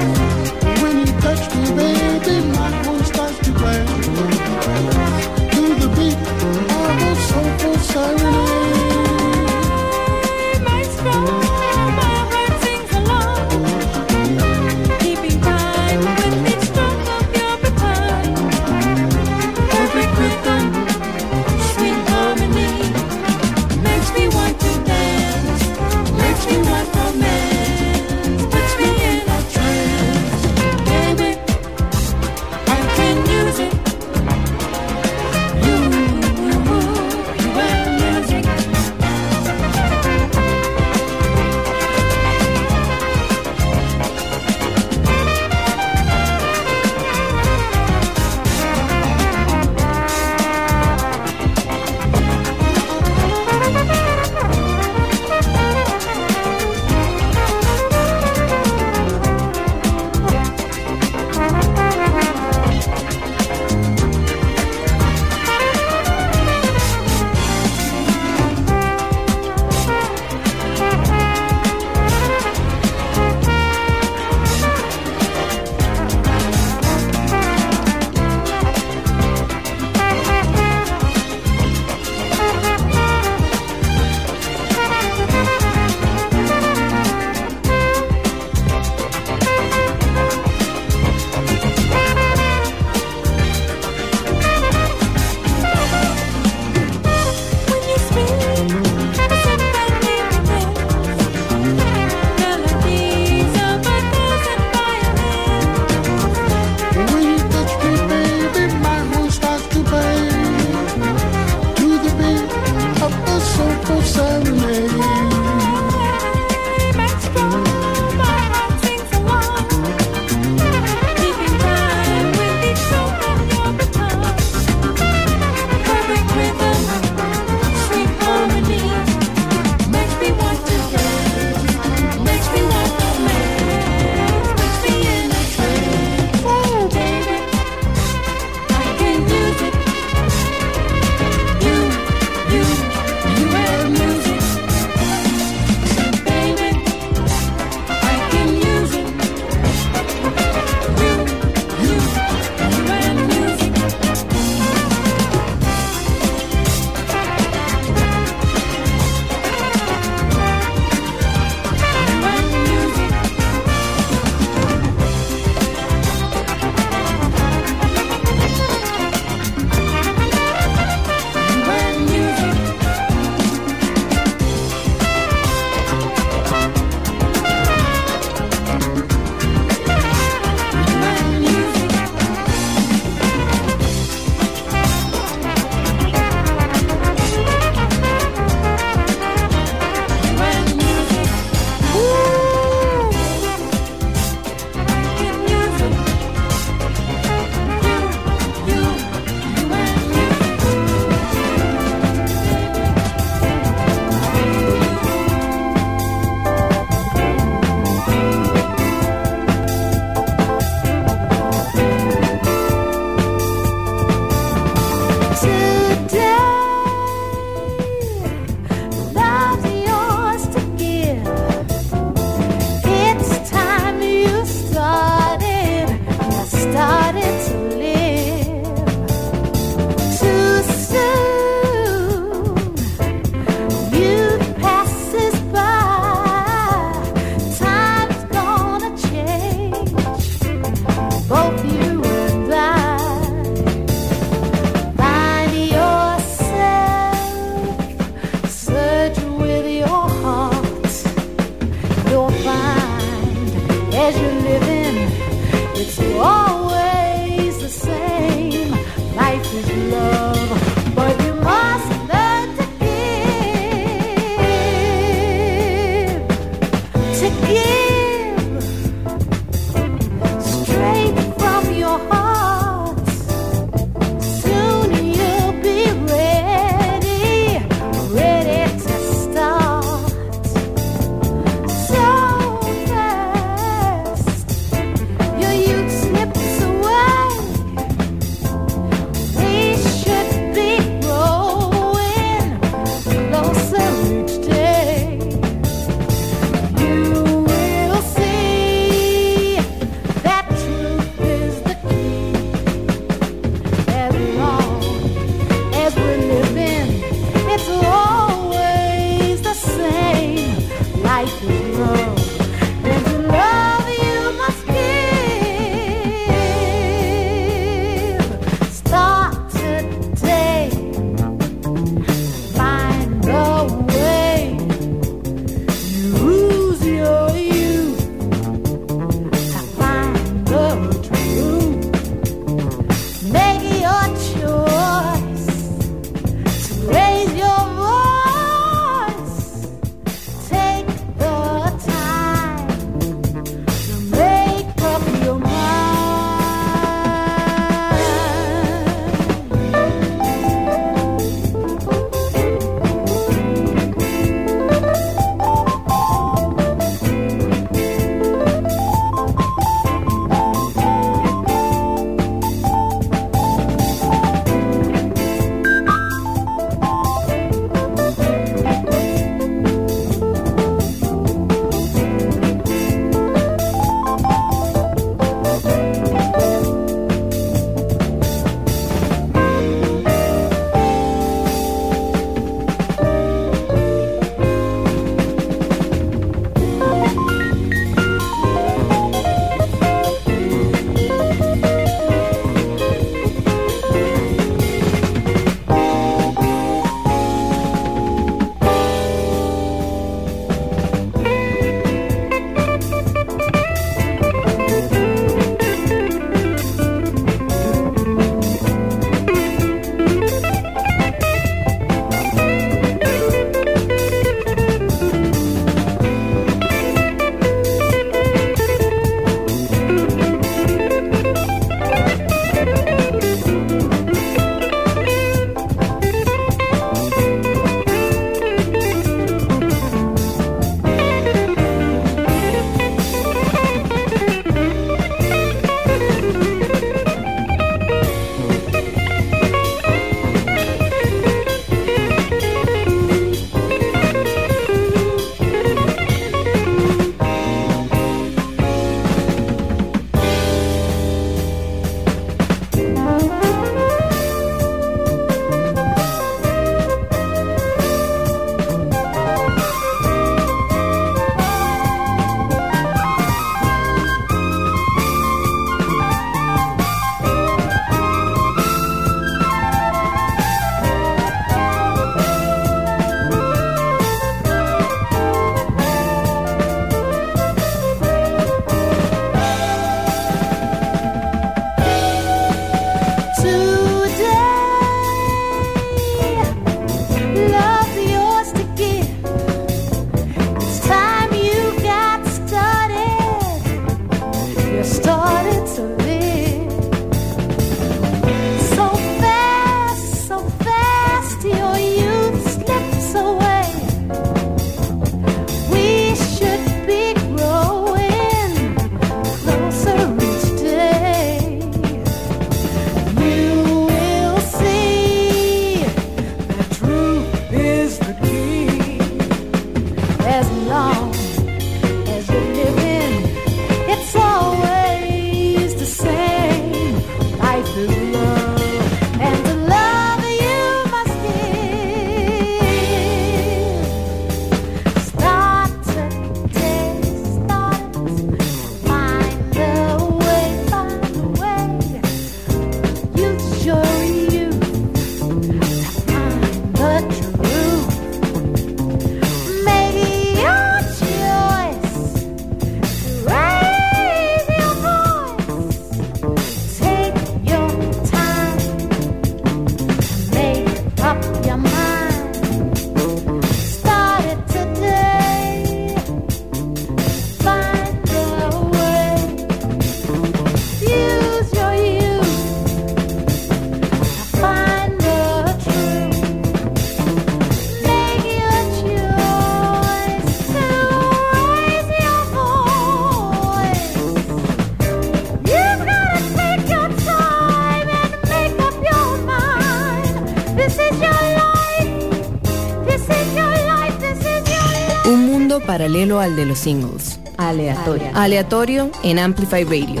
Paralelo 595.76 596.20
al 596.20 596.34
de 596.36 596.46
los 596.46 596.58
singles. 596.58 597.20
Aleatorio. 597.36 598.08
Aleatorio 598.14 598.90
en 599.02 599.18
Amplify 599.18 599.62
Radio. 599.62 600.00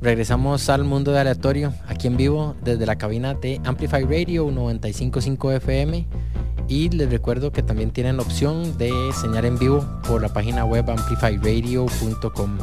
Regresamos 0.00 0.68
al 0.68 0.82
mundo 0.82 1.12
de 1.12 1.20
aleatorio, 1.20 1.74
aquí 1.86 2.08
en 2.08 2.16
vivo, 2.16 2.56
desde 2.64 2.86
la 2.86 2.98
cabina 2.98 3.34
de 3.34 3.60
Amplify 3.64 4.02
Radio 4.02 4.50
955 4.50 5.52
FM. 5.52 6.08
Y 6.66 6.88
les 6.88 7.08
recuerdo 7.08 7.52
que 7.52 7.62
también 7.62 7.92
tienen 7.92 8.16
la 8.16 8.24
opción 8.24 8.76
de 8.78 8.88
enseñar 8.88 9.46
en 9.46 9.60
vivo 9.60 9.86
por 10.08 10.20
la 10.20 10.28
página 10.28 10.64
web 10.64 10.90
amplifyradio.com. 10.90 12.58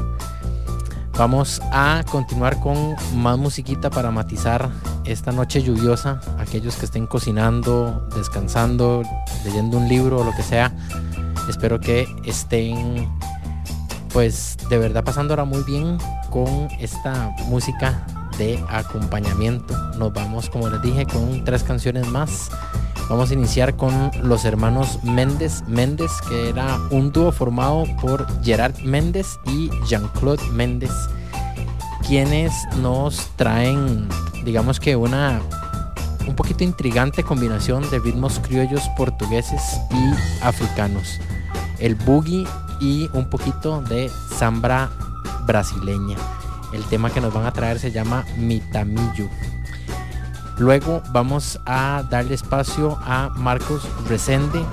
Vamos 1.18 1.62
a 1.72 2.04
continuar 2.12 2.60
con 2.60 2.96
más 3.16 3.38
musiquita 3.38 3.90
para 3.90 4.12
matizar 4.12 4.70
esta 5.06 5.32
noche 5.32 5.62
lluviosa. 5.62 6.20
Aquellos 6.38 6.76
que 6.76 6.86
estén 6.86 7.08
cocinando, 7.08 8.08
descansando, 8.16 9.04
leyendo 9.46 9.78
un 9.78 9.88
libro 9.88 10.20
o 10.20 10.24
lo 10.24 10.32
que 10.32 10.44
sea. 10.44 10.72
Espero 11.50 11.80
que 11.80 12.08
estén 12.26 13.10
pues 14.14 14.58
de 14.70 14.78
verdad 14.78 15.04
pasándola 15.04 15.44
muy 15.44 15.64
bien 15.64 15.98
con 16.30 16.68
esta 16.80 17.36
música 17.48 18.06
de 18.38 18.64
acompañamiento. 18.70 19.76
Nos 19.98 20.14
vamos, 20.14 20.50
como 20.50 20.70
les 20.70 20.82
dije, 20.82 21.06
con 21.06 21.44
tres 21.44 21.64
canciones 21.64 22.08
más. 22.08 22.50
Vamos 23.10 23.32
a 23.32 23.34
iniciar 23.34 23.76
con 23.76 24.12
los 24.22 24.46
hermanos 24.46 25.04
Méndez 25.04 25.64
Méndez, 25.68 26.12
que 26.30 26.50
era 26.50 26.80
un 26.90 27.12
dúo 27.12 27.32
formado 27.32 27.86
por 28.02 28.26
Gerard 28.44 28.80
Méndez 28.80 29.38
y 29.46 29.70
Jean-Claude 29.86 30.44
Méndez, 30.52 30.92
quienes 32.08 32.54
nos 32.82 33.28
traen, 33.36 34.08
digamos 34.44 34.80
que 34.80 34.96
una 34.96 35.42
un 36.28 36.36
poquito 36.36 36.64
intrigante 36.64 37.24
combinación 37.24 37.90
de 37.90 38.00
ritmos 38.00 38.40
criollos 38.40 38.82
portugueses 38.98 39.62
y 39.92 40.44
africanos. 40.44 41.20
El 41.80 41.96
boogie 41.96 42.48
y 42.80 43.10
un 43.14 43.30
poquito 43.30 43.82
de 43.82 44.10
sambra 44.38 44.90
brasileña. 45.46 46.18
El 46.74 46.84
tema 46.86 47.10
que 47.10 47.22
nos 47.22 47.34
van 47.34 47.46
a 47.46 47.52
traer 47.52 47.80
se 47.80 47.92
llama 47.92 48.26
Mitamillo. 48.38 49.30
Luego 50.58 51.02
vamos 51.12 51.60
a 51.66 52.04
darle 52.10 52.36
espacio 52.36 52.98
a 53.02 53.30
Marcos 53.36 53.88
Resende, 54.08 54.64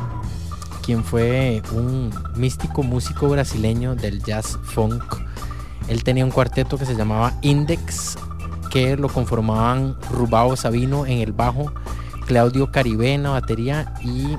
quien 0.83 1.03
fue 1.05 1.63
un 1.73 2.11
místico 2.37 2.83
músico 2.83 3.29
brasileño 3.29 3.95
del 3.95 4.23
jazz 4.23 4.59
funk. 4.63 5.03
Él 5.89 6.05
tenía 6.05 6.25
un 6.25 6.31
cuarteto 6.31 6.79
que 6.79 6.87
se 6.87 6.95
llamaba 6.95 7.33
Index, 7.43 8.17
que 8.71 8.97
lo 8.97 9.09
conformaban 9.09 9.97
Rubao 10.11 10.57
Sabino 10.57 11.05
en 11.07 11.19
el 11.19 11.33
bajo, 11.33 11.73
Claudio 12.27 12.71
Caribe 12.71 13.13
en 13.13 13.25
la 13.25 13.31
batería 13.31 13.93
y 14.03 14.37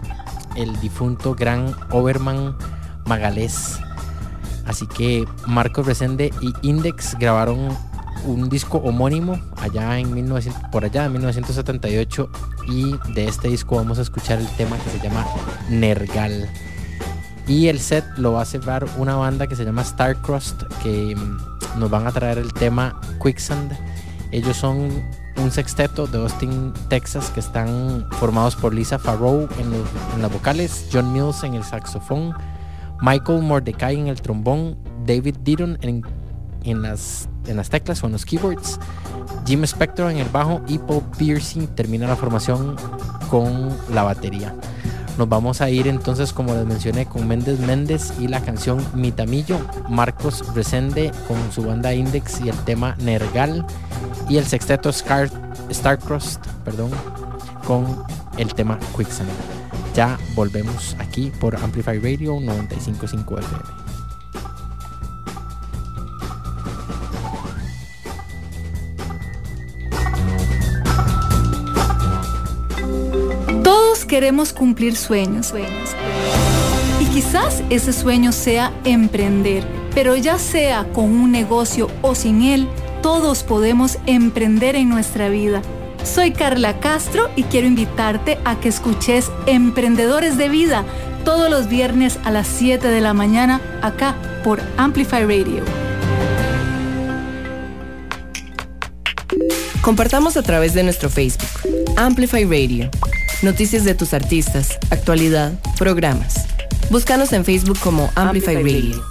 el 0.56 0.80
difunto 0.80 1.36
gran 1.36 1.76
Overman 1.92 2.56
Magalés. 3.06 3.80
Así 4.66 4.88
que 4.88 5.26
Marcos 5.48 5.86
Resende 5.86 6.32
y 6.42 6.54
Index 6.62 7.18
grabaron 7.20 7.78
un 8.26 8.50
disco 8.50 8.78
homónimo 8.78 9.40
allá 9.58 9.98
en 10.00 10.14
1900, 10.14 10.70
por 10.72 10.86
allá 10.86 11.06
en 11.06 11.14
1978 11.14 12.30
y 12.68 12.96
de 13.14 13.26
este 13.26 13.48
disco 13.48 13.76
vamos 13.76 14.00
a 14.00 14.04
escuchar 14.04 14.40
el 14.40 14.48
tema 14.56 14.78
que 14.78 14.90
se 14.92 15.00
llama 15.00 15.26
Nergal. 15.70 16.50
Y 17.48 17.68
el 17.68 17.80
set 17.80 18.06
lo 18.18 18.34
va 18.34 18.44
a 18.44 18.46
cerrar 18.46 18.86
una 18.98 19.16
banda 19.16 19.48
que 19.48 19.56
se 19.56 19.66
llama 19.66 19.84
Starcrossed 19.84 20.68
que 20.84 21.16
mm, 21.16 21.80
nos 21.80 21.90
van 21.90 22.08
a 22.08 22.12
traer 22.12 22.38
el 22.38 22.54
tema 22.54 23.00
Quicksand. 23.22 23.78
Ellos 24.32 24.58
son 24.58 24.90
un 25.38 25.52
sexteto 25.52 26.08
de 26.08 26.20
Austin, 26.20 26.74
Texas 26.90 27.30
que 27.32 27.40
están 27.40 28.08
formados 28.12 28.56
por 28.56 28.74
Lisa 28.74 28.98
Farrow 28.98 29.48
en, 29.60 30.22
las 30.22 30.32
vocales, 30.32 30.88
John 30.92 31.12
Mills 31.12 31.44
en 31.44 31.56
el 31.56 31.64
saxofón, 31.64 32.34
Michael 33.02 33.42
Mordecai 33.42 34.00
en 34.00 34.08
el 34.08 34.22
trombón, 34.22 34.78
David 35.06 35.38
Didon 35.44 35.78
en, 35.82 36.04
en, 36.64 36.82
las, 36.82 37.28
en 37.48 37.58
las 37.58 37.70
teclas 37.70 38.04
o 38.04 38.08
en 38.08 38.14
los 38.14 38.26
keyboards, 38.26 38.80
Jim 39.46 39.64
Spector 39.64 40.12
en 40.12 40.18
el 40.18 40.30
bajo 40.30 40.62
y 40.68 40.78
Paul 40.78 41.04
Piercing 41.18 41.68
termina 41.68 42.08
la 42.08 42.16
formación 42.16 42.76
con 43.30 43.70
la 43.94 44.04
batería. 44.04 44.56
Nos 45.18 45.30
vamos 45.30 45.62
a 45.62 45.70
ir 45.70 45.88
entonces, 45.88 46.34
como 46.34 46.54
les 46.54 46.66
mencioné, 46.66 47.06
con 47.06 47.28
Méndez 47.28 47.60
Méndez 47.60 48.14
y 48.20 48.28
la 48.28 48.42
canción 48.42 48.84
Mitamillo, 48.94 49.60
Marcos 49.90 50.44
Resende 50.56 51.12
con 51.28 51.38
su 51.52 51.64
banda 51.64 51.94
Index 51.94 52.42
y 52.42 52.50
el 52.50 52.58
tema 52.64 52.96
Nergal 53.00 53.66
y 54.30 54.38
el 54.38 54.46
sexteto 54.46 54.92
Scar, 54.92 55.30
Starcrossed 55.72 56.40
perdón, 56.64 56.92
con 57.66 57.86
el 58.38 58.54
tema 58.54 58.80
Quicksand. 58.96 59.30
Ya 59.94 60.18
volvemos 60.36 60.96
aquí 61.00 61.32
por 61.40 61.56
Amplify 61.56 62.00
Radio 62.00 62.40
955 62.40 63.40
FM. 63.40 63.81
Queremos 74.12 74.52
cumplir 74.52 74.98
sueños. 74.98 75.54
Y 77.00 77.06
quizás 77.06 77.64
ese 77.70 77.94
sueño 77.94 78.34
sea 78.34 78.74
emprender, 78.84 79.64
pero 79.96 80.18
ya 80.18 80.38
sea 80.38 80.84
con 80.92 81.06
un 81.06 81.32
negocio 81.32 81.90
o 82.02 82.14
sin 82.14 82.42
él, 82.42 82.68
todos 83.02 83.44
podemos 83.44 84.00
emprender 84.08 84.76
en 84.76 84.90
nuestra 84.90 85.30
vida. 85.30 85.62
Soy 86.04 86.32
Carla 86.32 86.82
Castro 86.82 87.30
y 87.38 87.44
quiero 87.44 87.68
invitarte 87.68 88.38
a 88.44 88.60
que 88.60 88.68
escuches 88.68 89.32
Emprendedores 89.46 90.38
de 90.38 90.50
Vida 90.50 90.84
todos 91.24 91.50
los 91.50 91.70
viernes 91.70 92.20
a 92.26 92.32
las 92.32 92.48
7 92.48 92.86
de 92.90 93.00
la 93.00 93.14
mañana 93.14 93.62
acá 93.82 94.18
por 94.44 94.60
Amplify 94.76 95.24
Radio. 95.24 95.64
Compartamos 99.82 100.36
a 100.36 100.44
través 100.44 100.74
de 100.74 100.84
nuestro 100.84 101.10
Facebook, 101.10 101.48
Amplify 101.96 102.44
Radio. 102.44 102.92
Noticias 103.42 103.84
de 103.84 103.96
tus 103.96 104.14
artistas, 104.14 104.78
actualidad, 104.92 105.54
programas. 105.80 106.46
Búscanos 106.92 107.34
en 107.34 107.44
Facebook 107.44 107.80
como 107.80 108.12
Amplify, 108.16 108.56
Radio. 108.56 109.04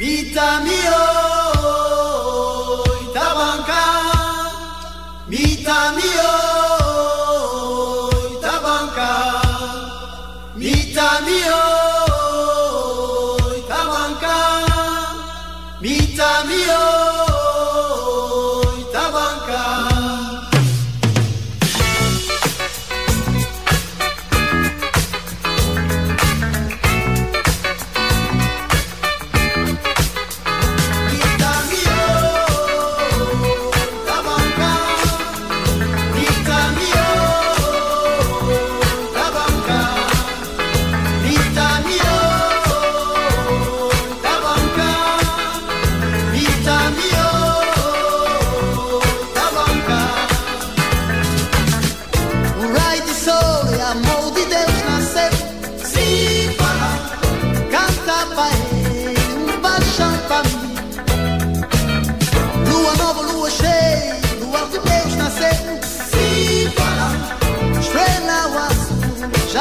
Mita 0.00 0.60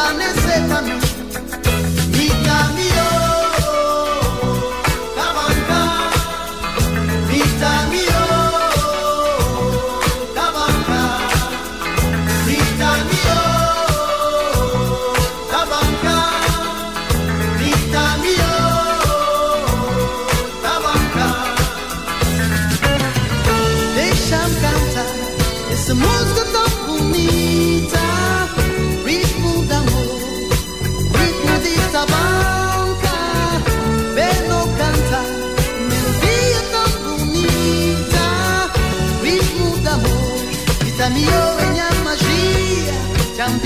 la 0.01 0.13
necesitan 0.13 1.00
dove 41.23 41.65
ogni 41.65 41.79
magia, 42.03 42.93
c'è 43.35 43.45
un 43.45 43.59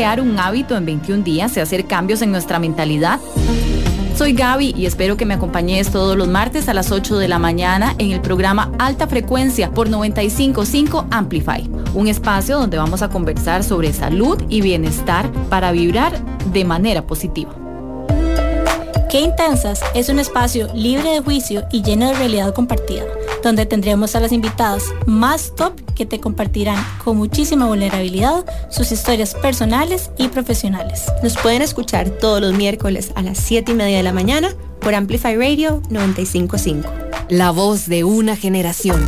crear 0.00 0.22
un 0.22 0.38
hábito 0.38 0.78
en 0.78 0.86
21 0.86 1.24
días 1.24 1.54
y 1.58 1.60
hacer 1.60 1.84
cambios 1.84 2.22
en 2.22 2.32
nuestra 2.32 2.58
mentalidad? 2.58 3.20
Soy 4.16 4.32
Gaby 4.32 4.72
y 4.74 4.86
espero 4.86 5.18
que 5.18 5.26
me 5.26 5.34
acompañes 5.34 5.90
todos 5.90 6.16
los 6.16 6.26
martes 6.26 6.70
a 6.70 6.72
las 6.72 6.90
8 6.90 7.18
de 7.18 7.28
la 7.28 7.38
mañana 7.38 7.94
en 7.98 8.10
el 8.10 8.22
programa 8.22 8.72
Alta 8.78 9.06
Frecuencia 9.06 9.70
por 9.72 9.90
955 9.90 11.04
Amplify, 11.10 11.68
un 11.92 12.08
espacio 12.08 12.58
donde 12.58 12.78
vamos 12.78 13.02
a 13.02 13.10
conversar 13.10 13.62
sobre 13.62 13.92
salud 13.92 14.42
y 14.48 14.62
bienestar 14.62 15.30
para 15.50 15.70
vibrar 15.70 16.18
de 16.50 16.64
manera 16.64 17.02
positiva. 17.02 17.54
Qué 19.10 19.20
Intensas 19.20 19.82
es 19.94 20.08
un 20.08 20.18
espacio 20.18 20.72
libre 20.72 21.10
de 21.10 21.20
juicio 21.20 21.64
y 21.70 21.82
lleno 21.82 22.06
de 22.06 22.14
realidad 22.14 22.54
compartida 22.54 23.04
donde 23.42 23.66
tendremos 23.66 24.14
a 24.14 24.20
las 24.20 24.32
invitadas 24.32 24.84
más 25.06 25.54
top 25.54 25.79
que 26.00 26.06
te 26.06 26.18
compartirán 26.18 26.82
con 27.04 27.18
muchísima 27.18 27.66
vulnerabilidad 27.66 28.46
sus 28.70 28.90
historias 28.90 29.34
personales 29.34 30.10
y 30.16 30.28
profesionales. 30.28 31.02
Nos 31.22 31.36
pueden 31.36 31.60
escuchar 31.60 32.08
todos 32.08 32.40
los 32.40 32.54
miércoles 32.54 33.12
a 33.16 33.22
las 33.22 33.36
7 33.36 33.72
y 33.72 33.74
media 33.74 33.98
de 33.98 34.02
la 34.02 34.14
mañana 34.14 34.48
por 34.80 34.94
Amplify 34.94 35.36
Radio 35.36 35.82
955. 35.90 36.88
La 37.28 37.50
voz 37.50 37.86
de 37.86 38.04
una 38.04 38.34
generación. 38.34 39.04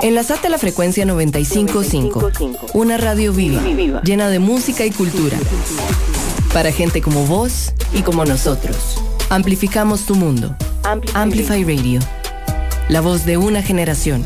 Enlazate 0.00 0.46
a 0.46 0.50
la 0.50 0.58
frecuencia 0.58 1.04
955, 1.06 2.30
una 2.74 2.96
radio 2.96 3.32
viva, 3.32 3.60
llena 4.04 4.28
de 4.28 4.38
música 4.38 4.86
y 4.86 4.92
cultura. 4.92 5.36
Para 6.52 6.70
gente 6.70 7.02
como 7.02 7.26
vos 7.26 7.72
y 7.92 8.02
como 8.02 8.24
nosotros. 8.24 8.76
Amplificamos 9.28 10.02
tu 10.06 10.14
mundo. 10.14 10.54
Amplify 11.14 11.64
Radio 11.64 11.98
la 12.88 13.00
voz 13.00 13.24
de 13.24 13.38
una 13.38 13.62
generación. 13.62 14.24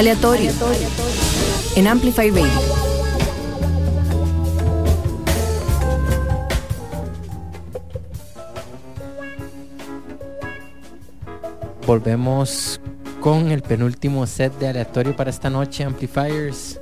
Aleatorio. 0.00 0.50
En 1.76 1.86
Amplify 1.86 2.30
Radio. 2.30 2.48
Volvemos 11.86 12.80
con 13.20 13.50
el 13.50 13.60
penúltimo 13.60 14.26
set 14.26 14.58
de 14.58 14.68
aleatorio 14.68 15.14
para 15.14 15.28
esta 15.28 15.50
noche, 15.50 15.84
Amplifiers. 15.84 16.80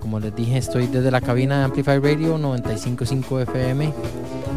Como 0.00 0.18
les 0.18 0.34
dije, 0.34 0.56
estoy 0.56 0.86
desde 0.86 1.10
la 1.10 1.20
cabina 1.20 1.58
de 1.58 1.64
Amplify 1.64 1.98
Radio 1.98 2.38
955 2.38 3.40
FM 3.40 3.92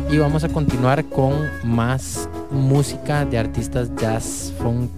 y 0.09 0.17
vamos 0.17 0.45
a 0.45 0.47
continuar 0.47 1.03
con 1.03 1.33
más 1.65 2.29
música 2.51 3.25
de 3.25 3.37
artistas 3.37 3.93
jazz, 3.97 4.53
funk, 4.59 4.89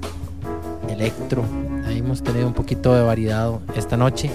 electro. 0.90 1.63
Hemos 1.98 2.24
tenido 2.24 2.48
un 2.48 2.54
poquito 2.54 2.96
de 2.96 3.04
variedad 3.04 3.60
esta 3.76 3.98
noche. 3.98 4.30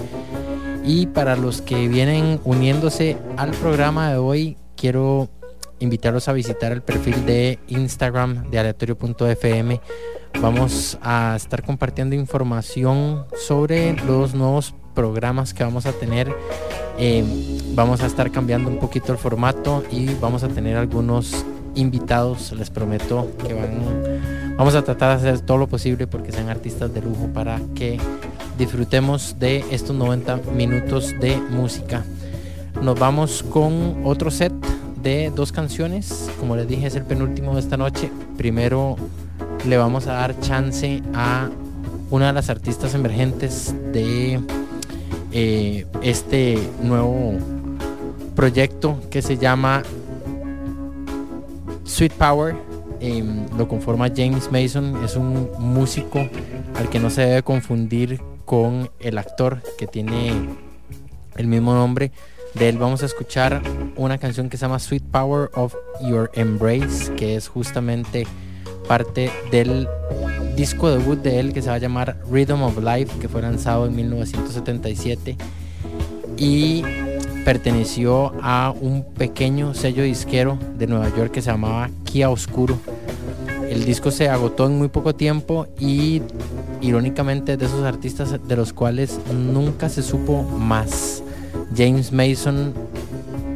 Y 0.85 1.07
para 1.07 1.35
los 1.35 1.61
que 1.61 1.87
vienen 1.87 2.39
uniéndose 2.45 3.17
al 3.37 3.51
programa 3.51 4.09
de 4.11 4.17
hoy, 4.17 4.57
quiero 4.75 5.29
invitarlos 5.79 6.27
a 6.27 6.33
visitar 6.33 6.71
el 6.71 6.81
perfil 6.81 7.25
de 7.25 7.59
Instagram 7.67 8.49
de 8.49 8.59
aleatorio.fm. 8.59 9.81
Vamos 10.41 10.97
a 11.01 11.33
estar 11.35 11.63
compartiendo 11.63 12.15
información 12.15 13.25
sobre 13.35 13.93
los 14.05 14.33
nuevos 14.33 14.73
programas 14.95 15.53
que 15.53 15.63
vamos 15.63 15.85
a 15.85 15.91
tener. 15.91 16.33
Eh, 16.97 17.23
vamos 17.73 18.01
a 18.01 18.05
estar 18.05 18.31
cambiando 18.31 18.69
un 18.69 18.79
poquito 18.79 19.11
el 19.11 19.17
formato 19.17 19.83
y 19.91 20.13
vamos 20.15 20.43
a 20.43 20.47
tener 20.47 20.77
algunos 20.77 21.45
invitados. 21.75 22.51
Les 22.53 22.69
prometo 22.69 23.29
que 23.45 23.53
van, 23.53 24.08
vamos 24.59 24.75
a 24.75 24.81
tratar 24.83 25.21
de 25.21 25.29
hacer 25.29 25.45
todo 25.45 25.57
lo 25.57 25.67
posible 25.67 26.05
porque 26.05 26.33
sean 26.33 26.49
artistas 26.49 26.93
de 26.93 27.01
lujo 27.01 27.29
para 27.33 27.61
que 27.75 27.97
disfrutemos 28.57 29.37
de 29.39 29.63
estos 29.71 29.95
90 29.95 30.41
minutos 30.53 31.15
de 31.17 31.37
música. 31.37 32.03
Nos 32.81 32.99
vamos 32.99 33.41
con 33.41 34.01
otro 34.03 34.29
set 34.29 34.51
de 35.01 35.31
dos 35.33 35.53
canciones. 35.53 36.29
Como 36.41 36.57
les 36.57 36.67
dije, 36.67 36.87
es 36.87 36.95
el 36.95 37.03
penúltimo 37.03 37.53
de 37.53 37.61
esta 37.61 37.77
noche. 37.77 38.11
Primero 38.35 38.97
le 39.65 39.77
vamos 39.77 40.07
a 40.07 40.13
dar 40.15 40.37
chance 40.41 41.01
a 41.13 41.49
una 42.09 42.27
de 42.27 42.33
las 42.33 42.49
artistas 42.49 42.93
emergentes 42.93 43.73
de 43.93 44.41
eh, 45.31 45.85
este 46.01 46.59
nuevo 46.83 47.35
proyecto 48.35 48.99
que 49.09 49.21
se 49.21 49.37
llama 49.37 49.83
Sweet 51.85 52.11
Power. 52.15 52.68
Eh, 53.01 53.23
lo 53.57 53.67
conforma 53.67 54.09
James 54.15 54.51
Mason, 54.51 55.03
es 55.03 55.15
un 55.15 55.49
músico 55.57 56.27
al 56.75 56.89
que 56.89 56.99
no 56.99 57.09
se 57.09 57.21
debe 57.21 57.43
confundir 57.43 58.21
con 58.45 58.89
el 58.99 59.17
actor 59.17 59.61
que 59.77 59.87
tiene 59.87 60.49
el 61.37 61.47
mismo 61.47 61.73
nombre. 61.73 62.11
De 62.55 62.67
él 62.67 62.77
vamos 62.77 63.03
a 63.03 63.05
escuchar 63.05 63.61
una 63.95 64.17
canción 64.17 64.49
que 64.49 64.57
se 64.57 64.61
llama 64.61 64.79
Sweet 64.79 65.03
Power 65.03 65.49
of 65.53 65.75
Your 66.01 66.31
Embrace, 66.33 67.13
que 67.15 67.35
es 67.35 67.47
justamente 67.47 68.25
parte 68.87 69.31
del 69.51 69.87
disco 70.55 70.89
debut 70.89 71.21
de 71.21 71.39
él 71.39 71.53
que 71.53 71.61
se 71.61 71.69
va 71.69 71.75
a 71.75 71.77
llamar 71.77 72.17
Rhythm 72.29 72.63
of 72.63 72.83
Life, 72.83 73.19
que 73.19 73.29
fue 73.29 73.41
lanzado 73.41 73.85
en 73.85 73.95
1977 73.95 75.37
y 76.37 76.83
perteneció 77.45 78.33
a 78.41 78.73
un 78.79 79.03
pequeño 79.13 79.73
sello 79.73 80.03
disquero 80.03 80.57
de 80.77 80.87
Nueva 80.87 81.09
York 81.15 81.31
que 81.31 81.41
se 81.41 81.51
llamaba 81.51 81.89
Kia 82.03 82.29
Oscuro. 82.29 82.77
El 83.69 83.85
disco 83.85 84.11
se 84.11 84.29
agotó 84.29 84.65
en 84.65 84.77
muy 84.77 84.87
poco 84.87 85.13
tiempo 85.13 85.67
y 85.79 86.21
irónicamente 86.81 87.57
de 87.57 87.65
esos 87.65 87.83
artistas 87.85 88.35
de 88.47 88.55
los 88.55 88.73
cuales 88.73 89.19
nunca 89.33 89.89
se 89.89 90.01
supo 90.01 90.43
más. 90.43 91.23
James 91.75 92.11
Mason 92.11 92.73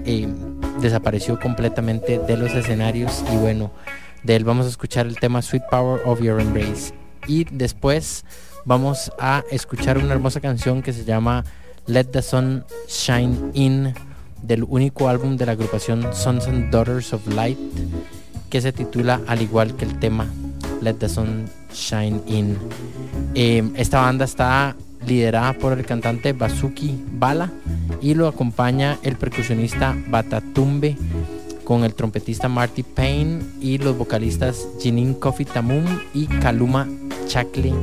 eh, 0.05 0.27
desapareció 0.81 1.39
completamente 1.39 2.19
de 2.19 2.37
los 2.37 2.53
escenarios 2.53 3.23
y 3.33 3.37
bueno, 3.37 3.71
de 4.23 4.35
él 4.35 4.43
vamos 4.43 4.65
a 4.65 4.69
escuchar 4.69 5.07
el 5.07 5.19
tema 5.19 5.41
Sweet 5.41 5.63
Power 5.69 6.01
of 6.05 6.21
Your 6.21 6.39
Embrace. 6.39 6.93
Y 7.27 7.45
después 7.45 8.25
vamos 8.65 9.11
a 9.19 9.43
escuchar 9.51 9.97
una 9.97 10.13
hermosa 10.13 10.39
canción 10.39 10.81
que 10.81 10.93
se 10.93 11.05
llama 11.05 11.43
Let 11.87 12.05
the 12.05 12.21
Sun 12.21 12.63
Shine 12.87 13.51
In 13.53 13.93
del 14.41 14.63
único 14.63 15.09
álbum 15.09 15.35
de 15.35 15.45
la 15.45 15.53
agrupación 15.53 16.13
Sons 16.13 16.47
and 16.47 16.71
Daughters 16.71 17.13
of 17.13 17.27
Light 17.27 17.57
que 18.49 18.61
se 18.61 18.71
titula 18.71 19.19
al 19.27 19.41
igual 19.41 19.75
que 19.75 19.85
el 19.85 19.99
tema 19.99 20.27
Let 20.81 20.95
the 20.95 21.09
Sun 21.09 21.45
Shine 21.73 22.21
In. 22.27 22.57
Eh, 23.35 23.69
esta 23.75 24.01
banda 24.01 24.25
está 24.25 24.75
liderada 25.05 25.53
por 25.53 25.73
el 25.73 25.85
cantante 25.85 26.33
Basuki 26.33 27.03
Bala 27.13 27.51
y 28.01 28.13
lo 28.13 28.27
acompaña 28.27 28.97
el 29.03 29.17
percusionista 29.17 29.95
Batatumbe 30.07 30.95
con 31.65 31.83
el 31.83 31.95
trompetista 31.95 32.47
Marty 32.47 32.83
Payne 32.83 33.41
y 33.59 33.77
los 33.77 33.97
vocalistas 33.97 34.67
Jinin 34.79 35.13
Kofi 35.15 35.45
Tamum 35.45 35.83
y 36.13 36.27
Kaluma 36.27 36.87
Chakle 37.27 37.73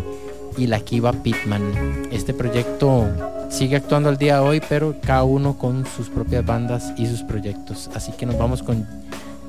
y 0.57 0.67
la 0.67 0.81
Kiva 0.81 1.13
Pitman. 1.13 2.09
Este 2.11 2.35
proyecto 2.35 3.09
sigue 3.51 3.77
actuando 3.77 4.09
al 4.09 4.17
día 4.17 4.37
de 4.37 4.41
hoy, 4.41 4.63
pero 4.69 4.95
cada 5.03 5.25
uno 5.25 5.59
con 5.59 5.85
sus 5.85 6.09
propias 6.09 6.45
bandas 6.45 6.93
y 6.97 7.07
sus 7.07 7.23
proyectos. 7.23 7.91
Así 7.95 8.13
que 8.13 8.25
nos 8.25 8.39
vamos 8.39 8.63
con 8.63 8.87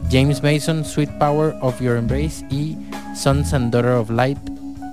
James 0.10 0.44
Mason, 0.44 0.84
Sweet 0.84 1.12
Power 1.20 1.56
of 1.62 1.80
Your 1.80 1.96
Embrace 1.96 2.46
y 2.50 2.78
Sons 3.16 3.54
and 3.54 3.72
Daughter 3.72 3.92
of 3.92 4.10
Light 4.10 4.40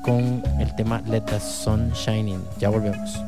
con 0.03 0.43
el 0.61 0.75
tema 0.77 1.03
Let 1.07 1.23
the 1.23 1.41
Sun 1.41 1.93
Shine 1.93 2.31
In. 2.31 2.45
Ya 2.61 2.69
volvemos. 2.69 3.19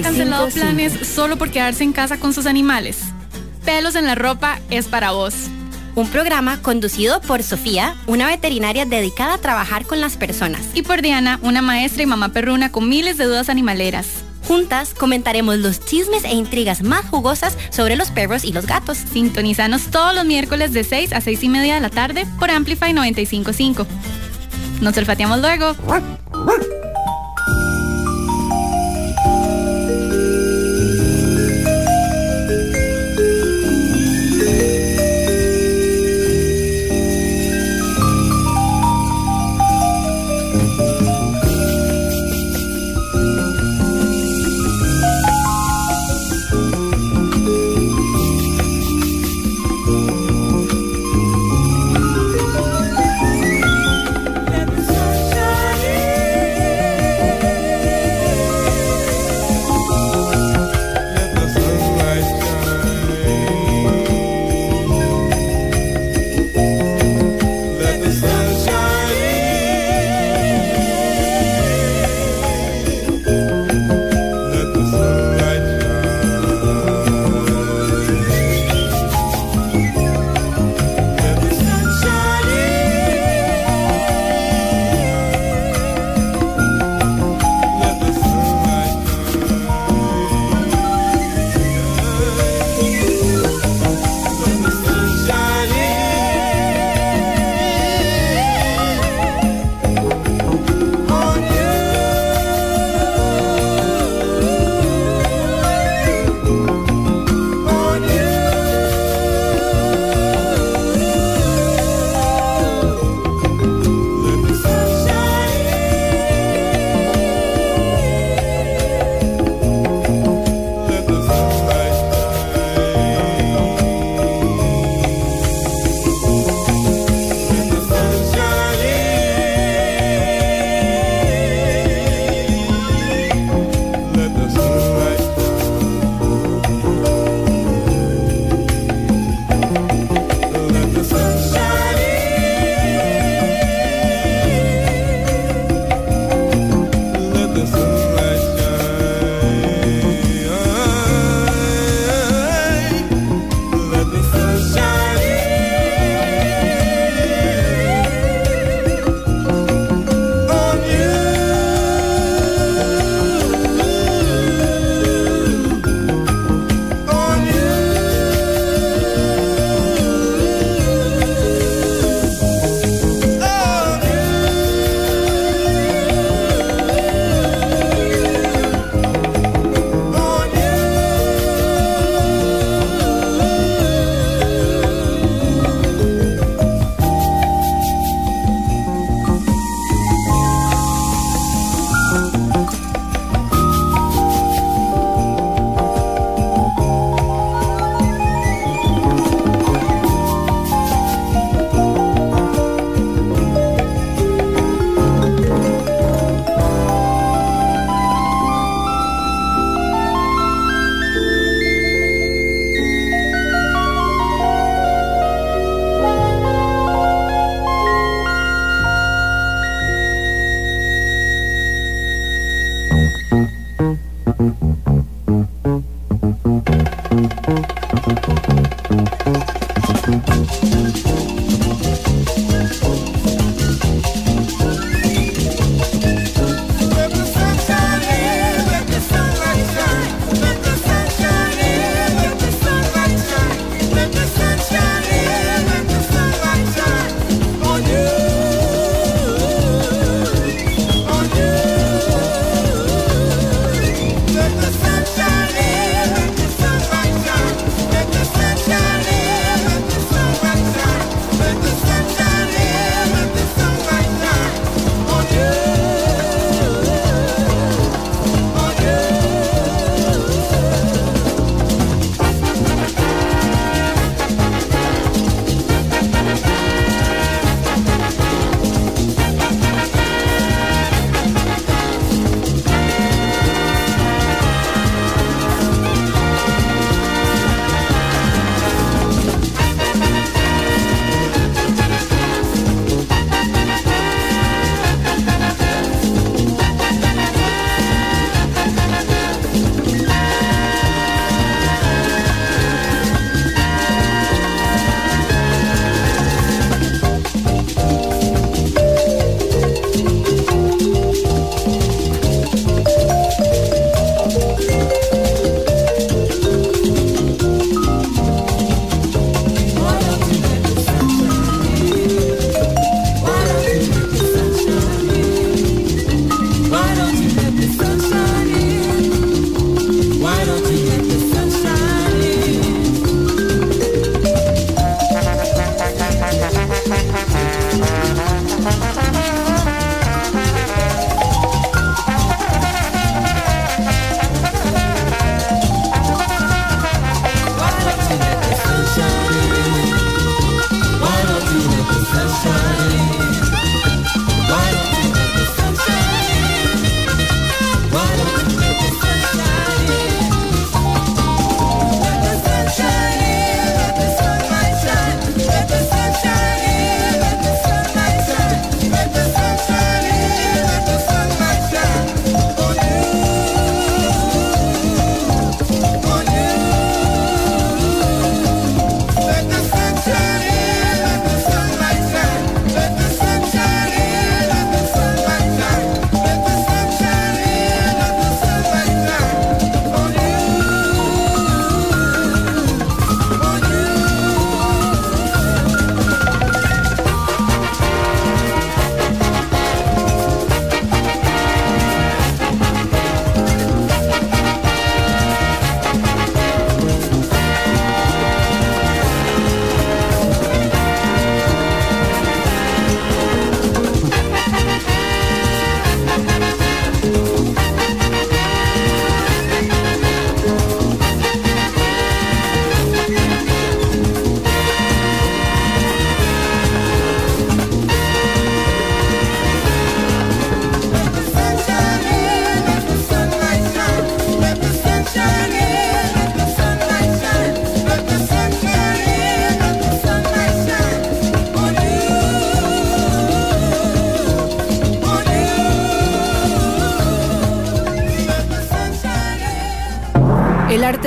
Han 0.00 0.14
cancelado 0.14 0.48
95.5. 0.48 0.52
planes 0.52 1.06
solo 1.06 1.36
por 1.36 1.50
quedarse 1.50 1.84
en 1.84 1.92
casa 1.92 2.18
con 2.18 2.32
sus 2.32 2.46
animales. 2.46 2.98
Pelos 3.64 3.94
en 3.94 4.06
la 4.06 4.14
ropa 4.14 4.58
es 4.70 4.86
para 4.86 5.12
vos. 5.12 5.34
Un 5.94 6.08
programa 6.08 6.62
conducido 6.62 7.20
por 7.20 7.42
Sofía, 7.42 7.96
una 8.06 8.26
veterinaria 8.26 8.86
dedicada 8.86 9.34
a 9.34 9.38
trabajar 9.38 9.84
con 9.84 10.00
las 10.00 10.16
personas. 10.16 10.62
Y 10.74 10.82
por 10.82 11.02
Diana, 11.02 11.38
una 11.42 11.62
maestra 11.62 12.02
y 12.02 12.06
mamá 12.06 12.30
perruna 12.30 12.72
con 12.72 12.88
miles 12.88 13.18
de 13.18 13.24
dudas 13.24 13.48
animaleras. 13.48 14.06
Juntas 14.46 14.94
comentaremos 14.94 15.58
los 15.58 15.84
chismes 15.84 16.24
e 16.24 16.32
intrigas 16.32 16.82
más 16.82 17.04
jugosas 17.06 17.56
sobre 17.70 17.96
los 17.96 18.10
perros 18.10 18.44
y 18.44 18.52
los 18.52 18.66
gatos. 18.66 18.98
Sintonizanos 18.98 19.90
todos 19.90 20.14
los 20.14 20.24
miércoles 20.24 20.72
de 20.72 20.84
6 20.84 21.12
a 21.12 21.20
6 21.20 21.42
y 21.42 21.48
media 21.48 21.74
de 21.74 21.80
la 21.80 21.90
tarde 21.90 22.26
por 22.38 22.50
Amplify 22.50 22.92
955. 22.92 23.86
Nos 24.80 24.96
olfateamos 24.96 25.40
luego. 25.40 25.76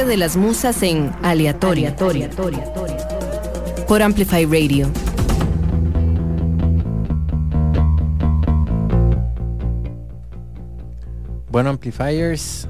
De 0.08 0.18
las 0.18 0.36
musas 0.36 0.84
en 0.84 1.12
aleatoria. 1.24 1.96
Por 3.88 4.02
Amplify 4.02 4.46
Radio. 4.46 4.92
Bueno, 11.50 11.70
Amplifiers, 11.70 12.68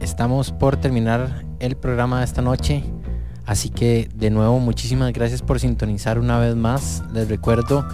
estamos 0.00 0.50
por 0.50 0.78
terminar 0.78 1.44
el 1.60 1.76
programa 1.76 2.20
de 2.20 2.24
esta 2.24 2.40
noche. 2.40 2.82
Así 3.44 3.68
que 3.68 4.08
de 4.14 4.30
nuevo 4.30 4.58
muchísimas 4.58 5.12
gracias 5.12 5.42
por 5.42 5.60
sintonizar 5.60 6.18
una 6.18 6.38
vez 6.38 6.56
más. 6.56 7.02
Les 7.12 7.28
recuerdo 7.28 7.86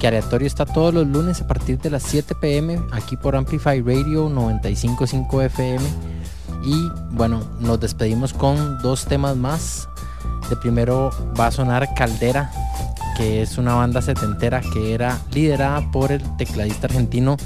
que 0.00 0.08
Aleatorio 0.08 0.46
está 0.46 0.64
todos 0.64 0.94
los 0.94 1.06
lunes 1.06 1.42
a 1.42 1.46
partir 1.46 1.78
de 1.78 1.90
las 1.90 2.02
7 2.04 2.34
pm 2.40 2.80
aquí 2.92 3.16
por 3.16 3.36
Amplify 3.36 3.82
Radio 3.82 4.30
955 4.30 5.42
FM. 5.42 6.11
Y 6.64 6.90
bueno, 7.10 7.42
nos 7.60 7.80
despedimos 7.80 8.32
con 8.32 8.80
dos 8.82 9.06
temas 9.06 9.36
más. 9.36 9.88
De 10.48 10.56
primero 10.56 11.10
va 11.38 11.48
a 11.48 11.50
sonar 11.50 11.94
Caldera, 11.94 12.50
que 13.16 13.42
es 13.42 13.58
una 13.58 13.74
banda 13.74 14.02
setentera 14.02 14.60
que 14.72 14.94
era 14.94 15.18
liderada 15.32 15.90
por 15.90 16.12
el 16.12 16.22
tecladista 16.36 16.86
argentino 16.86 17.36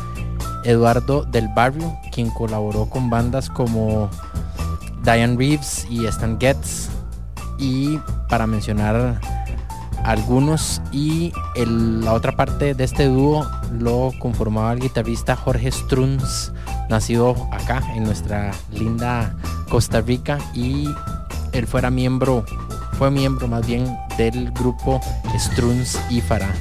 Eduardo 0.64 1.24
del 1.24 1.48
Barrio, 1.48 1.96
quien 2.12 2.30
colaboró 2.30 2.86
con 2.86 3.08
bandas 3.08 3.48
como 3.48 4.10
Diane 5.02 5.36
Reeves 5.36 5.86
y 5.88 6.06
Stan 6.06 6.38
Getz. 6.38 6.88
Y 7.58 7.98
para 8.28 8.46
mencionar 8.46 9.20
algunos, 10.04 10.82
y 10.92 11.32
la 11.54 12.12
otra 12.12 12.36
parte 12.36 12.74
de 12.74 12.84
este 12.84 13.06
dúo 13.06 13.46
lo 13.72 14.10
conformaba 14.18 14.72
el 14.72 14.80
guitarrista 14.80 15.36
Jorge 15.36 15.70
Struns, 15.72 16.52
nacido 16.88 17.48
acá 17.52 17.82
en 17.94 18.04
nuestra 18.04 18.52
linda 18.72 19.34
Costa 19.68 20.00
Rica 20.00 20.38
y 20.54 20.88
él 21.52 21.66
fuera 21.66 21.90
miembro, 21.90 22.44
fue 22.98 23.10
miembro 23.10 23.48
más 23.48 23.66
bien 23.66 23.96
del 24.16 24.50
grupo 24.52 25.00
Struns 25.38 25.98
y 26.10 26.20
Farah. 26.20 26.52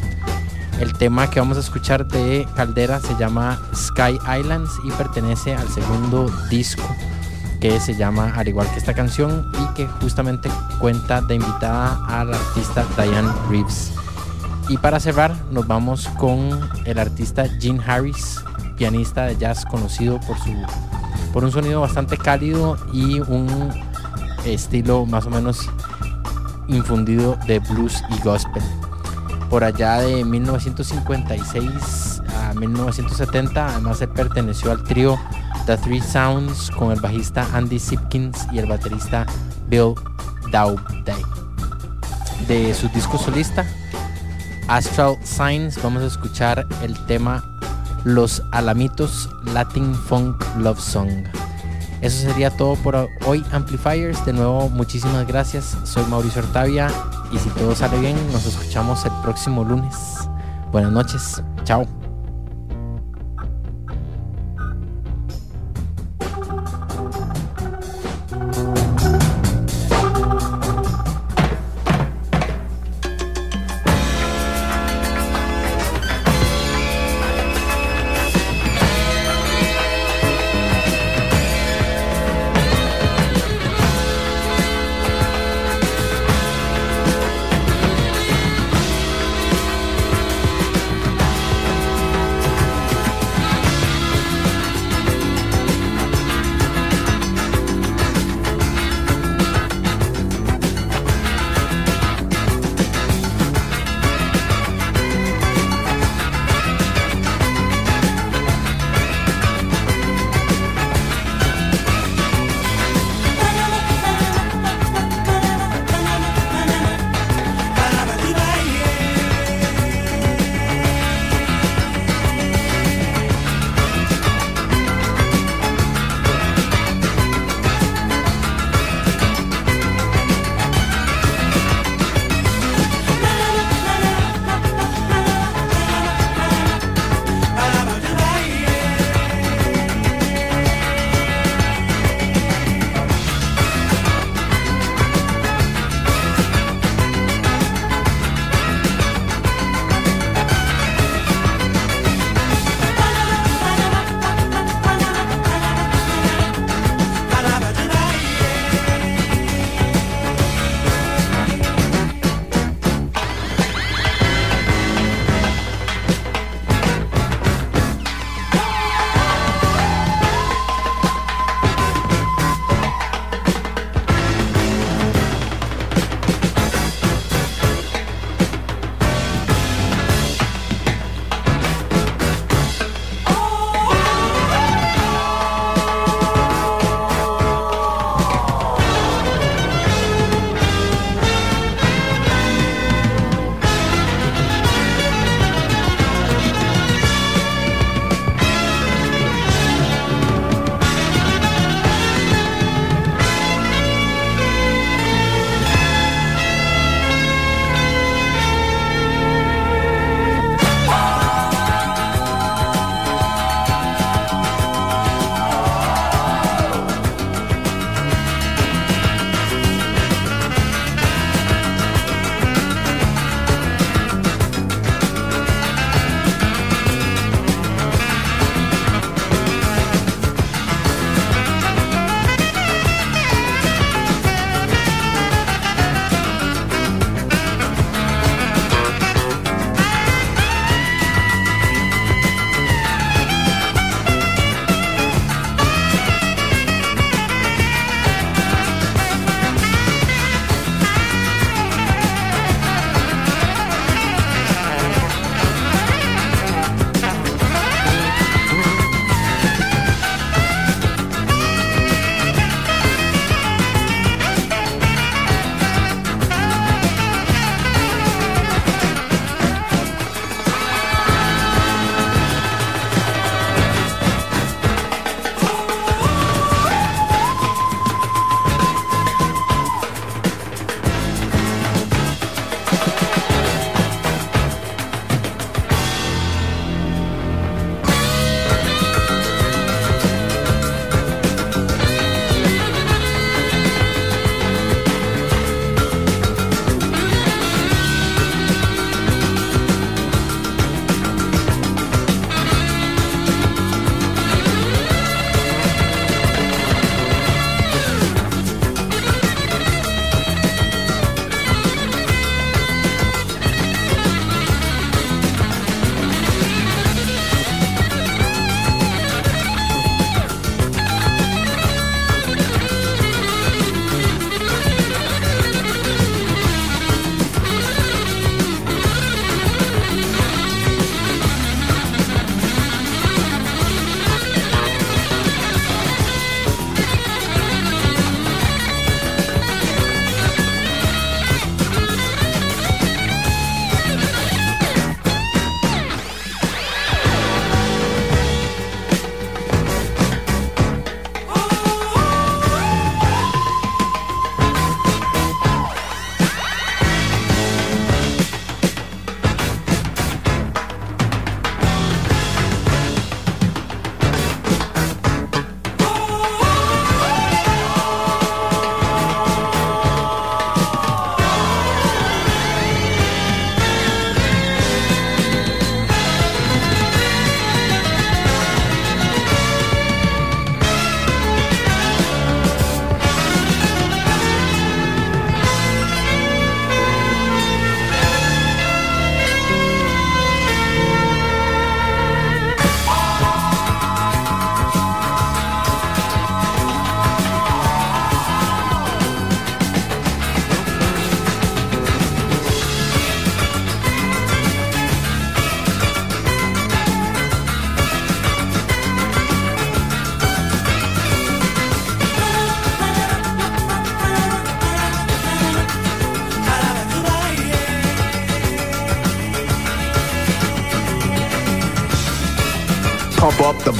El 0.80 0.94
tema 0.94 1.30
que 1.30 1.40
vamos 1.40 1.58
a 1.58 1.62
escuchar 1.62 2.06
de 2.06 2.46
Caldera 2.56 3.00
se 3.00 3.16
llama 3.16 3.62
Sky 3.74 4.20
Islands 4.40 4.72
y 4.84 4.92
pertenece 4.92 5.56
al 5.56 5.70
segundo 5.70 6.30
disco 6.50 6.84
que 7.62 7.80
se 7.80 7.96
llama 7.96 8.34
al 8.36 8.48
igual 8.48 8.70
que 8.72 8.80
esta 8.80 8.94
canción 8.94 9.52
y 9.54 9.74
que 9.74 9.88
justamente 9.88 10.50
cuenta 10.80 11.22
de 11.22 11.36
invitada 11.36 12.06
a 12.08 12.26
la 12.26 12.36
artista 12.36 12.86
Diane 12.98 13.32
Reeves. 13.50 13.92
Y 14.68 14.78
para 14.78 15.00
cerrar 15.00 15.36
nos 15.52 15.66
vamos 15.66 16.08
con 16.18 16.70
el 16.86 17.00
artista 17.00 17.48
Gene 17.60 17.82
Harris, 17.86 18.40
pianista 18.76 19.26
de 19.26 19.38
jazz 19.38 19.66
conocido 19.66 20.20
por 20.22 20.38
su 20.40 20.54
por 21.34 21.44
un 21.44 21.52
sonido 21.52 21.82
bastante 21.82 22.18
cálido 22.18 22.78
y 22.94 23.20
un 23.20 23.70
estilo 24.46 25.06
más 25.06 25.26
o 25.26 25.30
menos 25.30 25.70
infundido 26.68 27.38
de 27.46 27.60
blues 27.60 28.02
y 28.10 28.22
gospel. 28.22 28.64
Por 29.50 29.64
allá 29.64 30.00
de 30.00 30.24
1956 30.24 32.22
a 32.38 32.54
1970, 32.54 33.68
además 33.68 34.02
él 34.02 34.10
perteneció 34.10 34.72
al 34.72 34.84
trío 34.84 35.20
The 35.66 35.78
Three 35.78 36.02
Sounds 36.02 36.72
con 36.72 36.92
el 36.92 37.02
bajista 37.02 37.48
Andy 37.54 37.80
Sipkins 37.80 38.48
y 38.52 38.60
el 38.60 38.68
baterista 38.68 39.26
Bill 39.68 39.94
Dowday. 40.52 41.22
De 42.48 42.74
su 42.74 42.88
disco 42.90 43.18
solista, 43.18 43.66
Astral 44.68 45.18
Signs, 45.24 45.82
vamos 45.82 46.04
a 46.04 46.08
escuchar 46.08 46.66
el 46.82 46.98
tema 47.08 47.55
Los 48.06 48.44
Alamitos 48.52 49.30
Latin 49.54 49.94
Funk 49.94 50.42
Love 50.60 50.80
Song. 50.80 51.10
Eso 52.02 52.22
sería 52.22 52.56
todo 52.56 52.76
por 52.76 53.10
hoy, 53.26 53.44
Amplifiers. 53.52 54.24
De 54.26 54.32
nuevo, 54.32 54.70
muchísimas 54.70 55.28
gracias. 55.28 55.76
Soy 55.84 56.06
Mauricio 56.06 56.44
Ortavia 56.44 56.88
y 57.32 57.40
si 57.40 57.50
todo 57.50 57.76
sale 57.76 58.00
bien, 58.00 58.16
nos 58.32 58.46
escuchamos 58.46 59.04
el 59.06 59.12
próximo 59.24 59.64
lunes. 59.64 59.96
Buenas 60.72 60.92
noches. 60.92 61.42
Chao. 61.64 62.05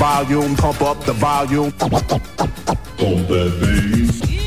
Volume, 0.06 0.56
pump 0.56 0.82
up 0.84 1.04
the 1.04 1.14
volume. 1.14 1.74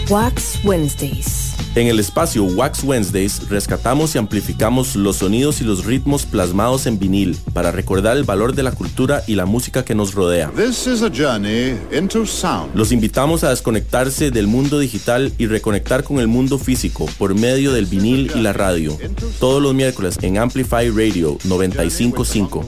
Wax 0.09 0.65
Wednesdays. 0.65 1.49
En 1.75 1.87
el 1.87 1.99
espacio 2.01 2.45
Wax 2.45 2.83
Wednesdays 2.83 3.49
rescatamos 3.49 4.15
y 4.15 4.19
amplificamos 4.19 4.97
los 4.97 5.17
sonidos 5.17 5.61
y 5.61 5.65
los 5.65 5.85
ritmos 5.85 6.27
plasmados 6.27 6.87
en 6.87 6.99
vinil 6.99 7.37
para 7.53 7.71
recordar 7.73 8.17
el 8.17 8.25
valor 8.25 8.55
de 8.55 8.63
la 8.63 8.73
cultura 8.73 9.23
y 9.27 9.35
la 9.35 9.47
música 9.47 9.85
que 9.85 9.95
nos 9.95 10.15
rodea. 10.15 10.51
This 10.57 10.87
is 10.87 11.03
a 11.03 11.11
journey 11.11 11.79
into 11.93 12.25
sound. 12.25 12.75
Los 12.75 12.91
invitamos 12.91 13.45
a 13.45 13.51
desconectarse 13.51 14.31
del 14.31 14.47
mundo 14.47 14.79
digital 14.79 15.33
y 15.39 15.47
reconectar 15.47 16.05
con 16.05 16.21
el 16.21 16.29
mundo 16.29 16.59
físico 16.59 17.07
por 17.19 17.35
medio 17.35 17.73
del 17.73 17.87
vinil 17.87 18.33
y 18.35 18.41
la 18.41 18.53
radio. 18.53 18.97
Todos 19.39 19.63
los 19.63 19.75
miércoles 19.75 20.19
en 20.23 20.39
Amplify 20.39 20.89
Radio 20.91 21.37
955. 21.45 22.65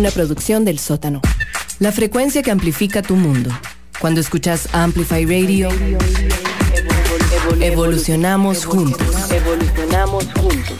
Una 0.00 0.10
producción 0.10 0.64
del 0.64 0.78
sótano. 0.78 1.20
La 1.78 1.92
frecuencia 1.92 2.42
que 2.42 2.50
amplifica 2.50 3.02
tu 3.02 3.16
mundo. 3.16 3.50
Cuando 4.00 4.18
escuchas 4.22 4.66
Amplify 4.72 5.26
Radio, 5.26 5.68
evolucionamos 7.60 8.64
juntos. 8.64 9.30
Evolucionamos 9.30 10.24
juntos. 10.24 10.74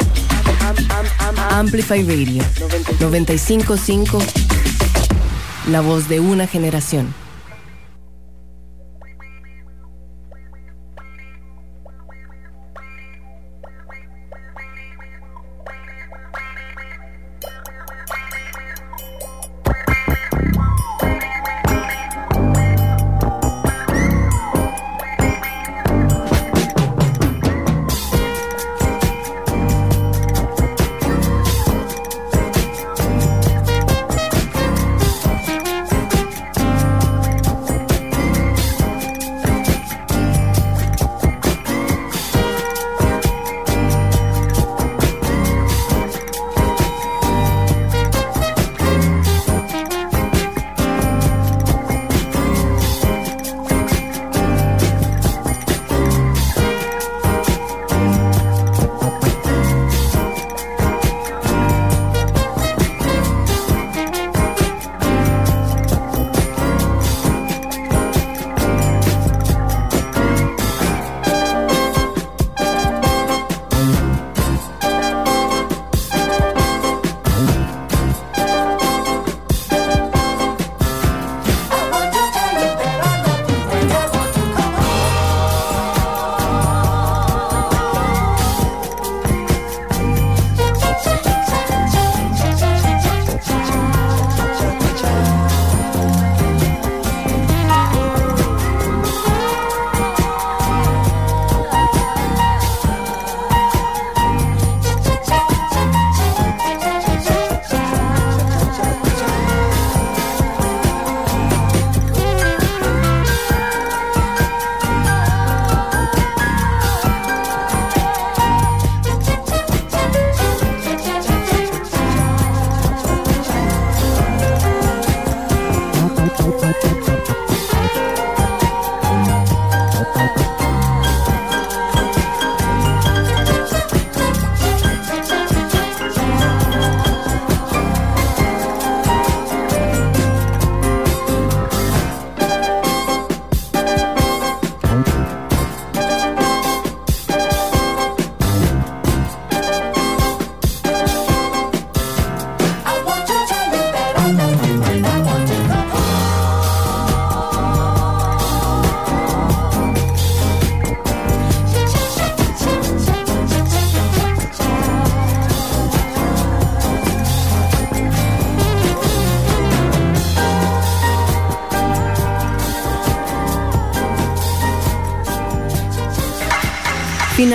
Amplify 1.50 2.02
Radio 2.02 2.42
955. 2.98 4.22
La 5.68 5.82
voz 5.82 6.08
de 6.08 6.20
una 6.20 6.46
generación. 6.46 7.14